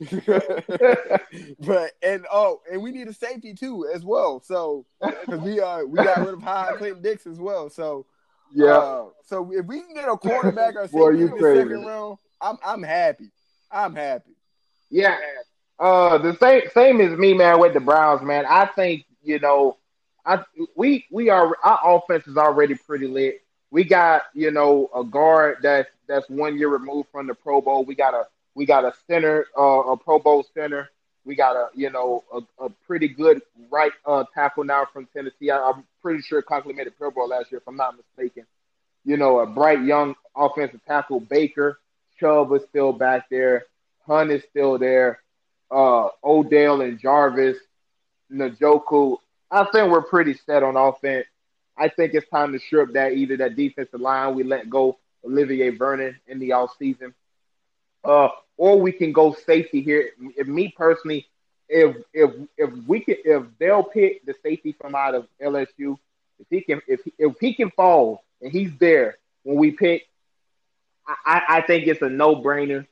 but 1.59 1.91
and 2.01 2.25
oh, 2.31 2.61
and 2.71 2.81
we 2.81 2.91
need 2.91 3.07
a 3.07 3.13
safety 3.13 3.53
too 3.53 3.87
as 3.93 4.03
well. 4.05 4.39
So 4.41 4.85
because 5.01 5.41
we 5.41 5.59
uh 5.59 5.83
we 5.83 5.97
got 5.97 6.19
rid 6.19 6.33
of 6.35 6.41
High 6.41 6.71
Clinton 6.77 7.01
Dix 7.01 7.27
as 7.27 7.39
well. 7.39 7.69
So 7.69 8.05
Yeah. 8.53 8.77
uh, 8.77 9.05
so 9.25 9.51
if 9.53 9.65
we 9.65 9.81
can 9.81 9.93
get 9.93 10.07
a 10.09 10.17
quarterback 10.17 10.75
or 10.75 10.87
Boy, 10.87 11.11
safety 11.11 11.19
you 11.19 11.25
in 11.25 11.31
the 11.31 11.37
crazy. 11.37 11.61
second 11.61 11.85
round, 11.85 12.17
I'm 12.41 12.57
I'm 12.63 12.83
happy. 12.83 13.31
I'm 13.71 13.95
happy. 13.95 14.31
Yeah. 14.89 15.17
Uh, 15.79 16.17
the 16.17 16.35
same 16.37 16.61
same 16.73 17.01
as 17.01 17.17
me, 17.17 17.33
man, 17.33 17.59
with 17.59 17.73
the 17.73 17.79
Browns, 17.79 18.21
man. 18.21 18.45
I 18.45 18.65
think 18.65 19.05
you 19.23 19.39
know, 19.39 19.77
I 20.25 20.43
we 20.75 21.05
we 21.11 21.29
are 21.29 21.55
our 21.63 21.79
offense 21.97 22.27
is 22.27 22.37
already 22.37 22.75
pretty 22.75 23.07
lit. 23.07 23.41
We 23.71 23.83
got 23.83 24.23
you 24.33 24.51
know 24.51 24.89
a 24.95 25.03
guard 25.03 25.57
that's 25.61 25.89
that's 26.07 26.29
one 26.29 26.57
year 26.57 26.69
removed 26.69 27.09
from 27.11 27.27
the 27.27 27.33
Pro 27.33 27.61
Bowl. 27.61 27.85
We 27.85 27.95
got 27.95 28.13
a 28.13 28.25
we 28.55 28.65
got 28.65 28.83
a 28.83 28.93
center, 29.07 29.45
uh, 29.57 29.61
a 29.61 29.97
Pro 29.97 30.19
Bowl 30.19 30.45
center. 30.53 30.89
We 31.23 31.35
got 31.35 31.55
a 31.55 31.69
you 31.75 31.89
know 31.89 32.23
a, 32.33 32.65
a 32.65 32.69
pretty 32.85 33.07
good 33.07 33.41
right 33.69 33.91
uh, 34.05 34.25
tackle 34.33 34.65
now 34.65 34.85
from 34.91 35.07
Tennessee. 35.13 35.51
I, 35.51 35.69
am 35.69 35.85
pretty 36.01 36.21
sure 36.21 36.41
complimented 36.41 36.97
Pro 36.97 37.11
Bowl 37.11 37.29
last 37.29 37.51
year, 37.51 37.59
if 37.59 37.67
I'm 37.67 37.77
not 37.77 37.95
mistaken. 37.95 38.45
You 39.05 39.15
know, 39.15 39.39
a 39.39 39.45
bright 39.45 39.81
young 39.83 40.15
offensive 40.35 40.81
tackle 40.85 41.21
Baker. 41.21 41.79
Chubb 42.19 42.51
is 42.53 42.63
still 42.69 42.93
back 42.93 43.29
there. 43.29 43.65
Hunt 44.05 44.31
is 44.31 44.43
still 44.49 44.77
there. 44.77 45.19
Uh, 45.71 46.09
Odell 46.23 46.81
and 46.81 46.99
Jarvis, 46.99 47.57
Njoku. 48.31 49.17
I 49.51 49.65
think 49.65 49.91
we're 49.91 50.03
pretty 50.03 50.35
set 50.45 50.63
on 50.63 50.75
offense. 50.75 51.25
I 51.77 51.87
think 51.89 52.13
it's 52.13 52.29
time 52.29 52.51
to 52.53 52.59
strip 52.59 52.93
that 52.93 53.13
either 53.13 53.37
that 53.37 53.55
defensive 53.55 54.01
line 54.01 54.35
we 54.35 54.43
let 54.43 54.69
go 54.69 54.99
Olivier 55.25 55.69
Vernon 55.69 56.19
in 56.27 56.39
the 56.39 56.51
off 56.51 56.71
season, 56.77 57.13
uh, 58.03 58.29
or 58.57 58.79
we 58.79 58.91
can 58.91 59.11
go 59.13 59.33
safety 59.45 59.81
here. 59.81 60.09
If 60.37 60.47
me 60.47 60.73
personally, 60.75 61.27
if 61.69 61.95
if 62.13 62.31
if 62.57 62.71
we 62.87 62.99
can 63.01 63.15
if 63.23 63.43
they'll 63.59 63.83
pick 63.83 64.25
the 64.25 64.33
safety 64.43 64.75
from 64.79 64.95
out 64.95 65.15
of 65.15 65.27
LSU, 65.41 65.97
if 66.39 66.47
he 66.49 66.61
can 66.61 66.81
if 66.87 67.01
if 67.17 67.35
he 67.39 67.53
can 67.53 67.71
fall 67.71 68.23
and 68.41 68.51
he's 68.51 68.71
there 68.79 69.17
when 69.43 69.57
we 69.57 69.71
pick, 69.71 70.03
I, 71.25 71.41
I 71.49 71.61
think 71.61 71.87
it's 71.87 72.01
a 72.01 72.09
no 72.09 72.35
brainer. 72.35 72.85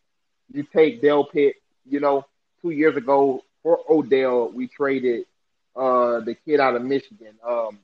You 0.52 0.64
take 0.64 1.02
Delpit. 1.02 1.54
You 1.90 2.00
know, 2.00 2.26
two 2.62 2.72
years 2.72 2.98
ago 2.98 3.44
for 3.64 3.80
Odell, 3.90 4.50
we 4.50 4.68
traded 4.68 5.26
uh 5.76 6.20
the 6.22 6.36
kid 6.46 6.60
out 6.60 6.76
of 6.76 6.82
Michigan, 6.82 7.36
um, 7.48 7.80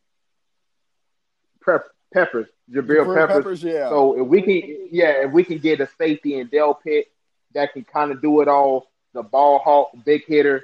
Peppers, 2.13 2.47
Jabril 2.71 3.15
Peppers. 3.15 3.37
Peppers. 3.37 3.63
Yeah. 3.63 3.89
So 3.89 4.21
if 4.21 4.27
we 4.27 4.41
can, 4.41 4.87
yeah, 4.91 5.25
if 5.25 5.31
we 5.31 5.43
can 5.43 5.57
get 5.57 5.79
a 5.79 5.89
safety 5.97 6.37
in 6.39 6.47
Delpit 6.47 7.05
that 7.53 7.73
can 7.73 7.83
kind 7.83 8.11
of 8.11 8.21
do 8.21 8.41
it 8.41 8.47
all, 8.47 8.87
the 9.13 9.23
ball 9.23 9.59
hawk, 9.59 9.91
big 10.05 10.25
hitter, 10.25 10.63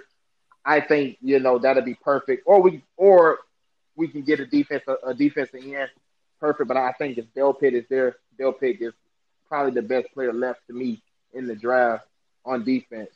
I 0.66 0.82
think 0.82 1.18
you 1.22 1.40
know 1.40 1.60
that'll 1.60 1.84
be 1.84 1.96
perfect. 1.96 2.44
Or 2.46 2.62
we, 2.62 2.84
or 2.98 3.40
we 3.96 4.08
can 4.08 4.22
get 4.22 4.40
a 4.40 4.46
defense, 4.46 4.84
a, 4.88 5.10
a 5.10 5.14
defensive 5.14 5.64
end, 5.64 5.90
perfect. 6.40 6.68
But 6.68 6.78
I 6.78 6.92
think 6.94 7.18
if 7.18 7.26
Delpit 7.34 7.74
is 7.74 7.86
there, 7.90 8.18
Delpit 8.40 8.82
is 8.82 8.94
probably 9.50 9.72
the 9.72 9.82
best 9.82 10.14
player 10.14 10.32
left 10.32 10.62
to 10.68 10.74
me 10.74 11.02
in 11.34 11.48
the 11.48 11.56
draft 11.56 12.06
on 12.46 12.64
defense. 12.64 13.10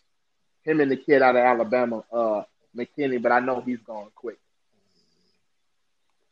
Him 0.63 0.81
and 0.81 0.91
the 0.91 0.97
kid 0.97 1.21
out 1.21 1.35
of 1.35 1.41
Alabama, 1.43 2.03
uh, 2.11 2.43
McKinney, 2.75 3.21
but 3.21 3.31
I 3.31 3.39
know 3.39 3.61
he's 3.61 3.79
going 3.79 4.09
quick. 4.15 4.39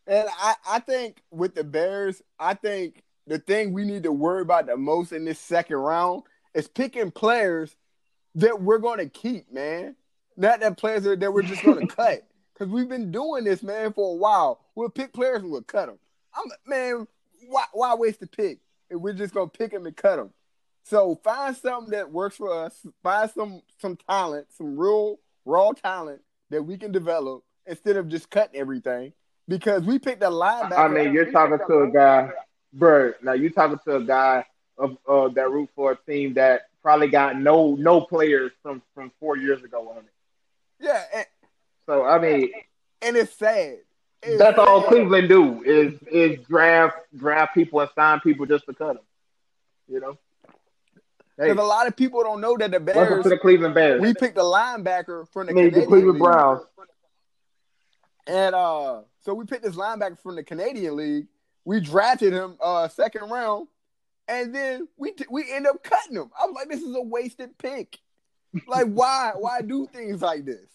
And 0.07 0.27
I, 0.29 0.55
I 0.67 0.79
think 0.79 1.21
with 1.29 1.53
the 1.55 1.63
Bears, 1.63 2.21
I 2.39 2.55
think 2.55 3.03
the 3.27 3.39
thing 3.39 3.73
we 3.73 3.85
need 3.85 4.03
to 4.03 4.11
worry 4.11 4.41
about 4.41 4.65
the 4.65 4.77
most 4.77 5.11
in 5.11 5.25
this 5.25 5.39
second 5.39 5.77
round 5.77 6.23
is 6.53 6.67
picking 6.67 7.11
players 7.11 7.75
that 8.35 8.61
we're 8.61 8.79
going 8.79 8.99
to 8.99 9.09
keep, 9.09 9.51
man. 9.51 9.95
Not 10.35 10.61
that 10.61 10.77
players 10.77 11.03
that, 11.03 11.33
we're 11.33 11.43
just 11.43 11.63
going 11.63 11.87
to 11.87 11.95
cut. 11.95 12.23
Because 12.53 12.71
we've 12.71 12.89
been 12.89 13.11
doing 13.11 13.43
this, 13.43 13.63
man, 13.63 13.93
for 13.93 14.13
a 14.13 14.17
while. 14.17 14.61
We'll 14.75 14.89
pick 14.89 15.13
players 15.13 15.43
and 15.43 15.51
we'll 15.51 15.61
cut 15.61 15.87
them. 15.87 15.99
I'm, 16.35 16.51
man, 16.65 17.07
why, 17.47 17.65
why 17.73 17.93
waste 17.95 18.21
the 18.21 18.27
pick 18.27 18.59
we're 18.99 19.13
just 19.13 19.33
going 19.33 19.49
to 19.49 19.57
pick 19.57 19.71
them 19.71 19.85
and 19.85 19.95
cut 19.95 20.17
them? 20.17 20.31
So 20.83 21.19
find 21.23 21.55
something 21.55 21.91
that 21.91 22.11
works 22.11 22.37
for 22.37 22.51
us. 22.65 22.85
Find 23.03 23.29
some 23.29 23.61
some 23.79 23.95
talent, 23.95 24.47
some 24.57 24.77
real 24.77 25.19
raw 25.45 25.71
talent 25.71 26.21
that 26.49 26.63
we 26.63 26.77
can 26.77 26.91
develop 26.91 27.43
instead 27.65 27.97
of 27.97 28.09
just 28.09 28.29
cutting 28.29 28.59
everything 28.59 29.13
because 29.47 29.83
we 29.83 29.99
picked 29.99 30.23
a 30.23 30.29
linebacker. 30.29 30.77
I 30.77 30.87
mean, 30.87 31.13
you're 31.13 31.31
talking 31.31 31.59
to 31.67 31.81
a 31.83 31.91
guy, 31.91 32.31
bro. 32.73 33.13
Now 33.21 33.33
you're 33.33 33.51
talking 33.51 33.79
to 33.85 33.97
a 33.97 34.03
guy 34.03 34.45
of 34.77 34.97
uh, 35.07 35.27
that 35.29 35.51
root 35.51 35.69
for 35.75 35.91
a 35.91 36.11
team 36.11 36.33
that 36.35 36.63
probably 36.81 37.07
got 37.07 37.39
no 37.39 37.75
no 37.75 38.01
players 38.01 38.51
from 38.63 38.81
from 38.95 39.11
four 39.19 39.37
years 39.37 39.63
ago 39.63 39.89
on 39.89 39.97
it. 39.97 40.13
Yeah. 40.79 41.03
And, 41.13 41.25
so 41.85 42.05
I 42.05 42.19
mean, 42.19 42.51
and 43.01 43.15
it's 43.15 43.33
sad. 43.33 43.77
That's 44.23 44.57
all 44.59 44.83
Cleveland 44.83 45.29
do 45.29 45.63
is 45.63 45.93
is 46.11 46.39
draft 46.47 46.97
draft 47.15 47.55
people 47.55 47.79
and 47.79 47.89
sign 47.95 48.19
people 48.19 48.45
just 48.45 48.65
to 48.65 48.73
cut 48.73 48.95
them. 48.95 49.03
You 49.87 49.99
know. 49.99 50.17
Because 51.37 51.55
hey, 51.55 51.61
a 51.61 51.65
lot 51.65 51.87
of 51.87 51.95
people 51.95 52.21
don't 52.21 52.39
know 52.39 52.55
that 52.57 52.71
the 52.71 52.79
Bears. 52.79 52.97
Welcome 52.97 53.23
to 53.23 53.29
the 53.29 53.37
Cleveland 53.37 53.73
Bears. 53.73 53.99
We 53.99 54.13
picked 54.13 54.37
a 54.37 54.41
linebacker 54.41 55.27
from 55.29 55.47
the, 55.47 55.53
I 55.53 55.55
mean, 55.55 55.71
the 55.71 55.85
Cleveland 55.85 56.19
League. 56.19 56.21
Browns. 56.21 56.61
And 58.27 58.53
uh, 58.53 59.01
so 59.21 59.33
we 59.33 59.45
picked 59.45 59.63
this 59.63 59.75
linebacker 59.75 60.19
from 60.19 60.35
the 60.35 60.43
Canadian 60.43 60.95
League. 60.95 61.27
We 61.65 61.79
drafted 61.79 62.33
him 62.33 62.57
uh 62.61 62.87
second 62.89 63.29
round, 63.29 63.67
and 64.27 64.53
then 64.53 64.87
we 64.97 65.13
t- 65.13 65.25
we 65.31 65.51
end 65.51 65.65
up 65.65 65.83
cutting 65.83 66.15
him. 66.15 66.29
I'm 66.39 66.53
like, 66.53 66.69
this 66.69 66.81
is 66.81 66.95
a 66.95 67.01
wasted 67.01 67.57
pick. 67.57 67.97
Like, 68.67 68.87
why 68.87 69.31
why 69.35 69.61
do 69.61 69.87
things 69.87 70.21
like 70.21 70.45
this? 70.45 70.69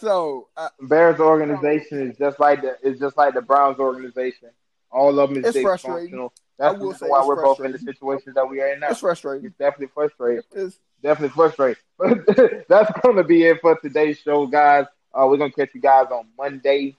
So 0.00 0.48
uh, 0.56 0.68
Bears 0.80 1.20
organization 1.20 2.10
is 2.10 2.18
just 2.18 2.40
like 2.40 2.62
the 2.62 2.76
is 2.82 2.98
just 2.98 3.16
like 3.16 3.34
the 3.34 3.42
Browns 3.42 3.78
organization. 3.78 4.50
All 4.90 5.18
of 5.18 5.30
them 5.30 5.44
is 5.44 5.54
it's 5.54 5.62
frustrating. 5.62 6.28
That's 6.58 6.78
the 6.78 6.86
reason 6.86 7.08
why 7.08 7.24
we're 7.24 7.42
both 7.42 7.60
in 7.60 7.72
the 7.72 7.78
situation 7.78 8.32
that 8.34 8.48
we 8.48 8.60
are 8.60 8.72
in 8.72 8.80
now. 8.80 8.88
It's 8.90 9.00
frustrating. 9.00 9.46
It's 9.46 9.56
definitely 9.56 9.92
frustrating. 9.94 10.42
It's 10.52 10.78
definitely 11.02 11.34
frustrating. 11.34 11.82
But 11.96 12.26
that's 12.68 12.90
going 13.00 13.16
to 13.16 13.24
be 13.24 13.44
it 13.44 13.60
for 13.60 13.78
today's 13.80 14.18
show, 14.18 14.46
guys. 14.46 14.86
Uh, 15.12 15.26
we're 15.26 15.38
gonna 15.38 15.52
catch 15.52 15.74
you 15.74 15.80
guys 15.80 16.06
on 16.10 16.26
Monday 16.36 16.96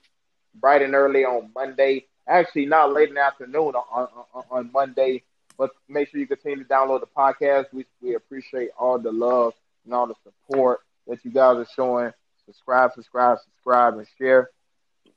bright 0.54 0.82
and 0.82 0.94
early 0.94 1.24
on 1.24 1.50
Monday. 1.54 2.06
Actually, 2.26 2.66
not 2.66 2.92
late 2.92 3.08
in 3.08 3.14
the 3.14 3.20
afternoon 3.20 3.74
on, 3.74 4.08
on, 4.34 4.44
on 4.50 4.70
Monday. 4.72 5.22
But 5.58 5.70
make 5.88 6.08
sure 6.08 6.18
you 6.18 6.26
continue 6.26 6.58
to 6.62 6.68
download 6.68 7.00
the 7.00 7.06
podcast. 7.06 7.66
We, 7.72 7.84
we 8.00 8.14
appreciate 8.14 8.70
all 8.78 8.98
the 8.98 9.12
love 9.12 9.54
and 9.84 9.92
all 9.92 10.06
the 10.06 10.14
support 10.24 10.80
that 11.06 11.24
you 11.24 11.30
guys 11.30 11.56
are 11.58 11.66
showing. 11.74 12.12
Subscribe, 12.46 12.92
subscribe, 12.94 13.38
subscribe, 13.38 13.98
and 13.98 14.06
share. 14.18 14.50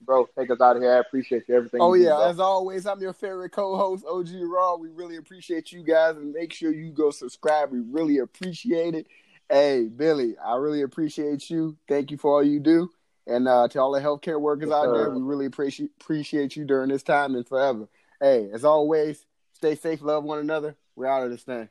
Bro, 0.02 0.28
take 0.38 0.52
us 0.52 0.62
out 0.62 0.76
of 0.76 0.82
here. 0.84 0.94
I 0.94 1.00
appreciate 1.00 1.44
you. 1.48 1.56
Everything. 1.56 1.82
Oh, 1.82 1.94
yeah. 1.94 2.18
Do, 2.18 2.24
As 2.24 2.40
always, 2.40 2.86
I'm 2.86 3.02
your 3.02 3.14
favorite 3.14 3.52
co 3.52 3.76
host, 3.76 4.06
OG 4.08 4.30
Raw. 4.42 4.76
We 4.76 4.90
really 4.90 5.18
appreciate 5.18 5.72
you 5.72 5.84
guys. 5.84 6.16
And 6.18 6.32
make 6.32 6.54
sure 6.54 6.72
you 6.72 6.92
go 6.92 7.12
subscribe. 7.12 7.72
We 7.72 7.80
really 7.80 8.20
appreciate 8.20 8.94
it. 8.94 9.08
Hey, 9.50 9.86
Billy, 9.86 10.36
I 10.44 10.58
really 10.58 10.82
appreciate 10.82 11.50
you. 11.50 11.78
Thank 11.88 12.12
you 12.12 12.18
for 12.18 12.34
all 12.34 12.44
you 12.44 12.60
do. 12.60 12.90
And 13.28 13.48
uh, 13.48 13.68
to 13.70 13.80
all 13.80 13.92
the 13.92 14.00
healthcare 14.00 14.40
workers 14.40 14.70
yes, 14.70 14.76
out 14.76 14.94
there, 14.94 15.10
we 15.10 15.22
really 15.22 15.46
appreciate 15.46 15.90
appreciate 16.00 16.56
you 16.56 16.66
during 16.66 16.90
this 16.90 17.04
time 17.04 17.36
and 17.36 17.48
forever. 17.48 17.88
Hey, 18.22 18.50
as 18.54 18.64
always, 18.64 19.26
stay 19.54 19.76
safe, 19.76 20.02
love 20.02 20.24
one 20.24 20.40
another. 20.40 20.76
We're 20.96 21.08
out 21.08 21.24
of 21.24 21.32
this 21.32 21.44
thing. 21.44 21.70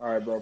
All 0.00 0.08
right, 0.08 0.24
bro. 0.24 0.36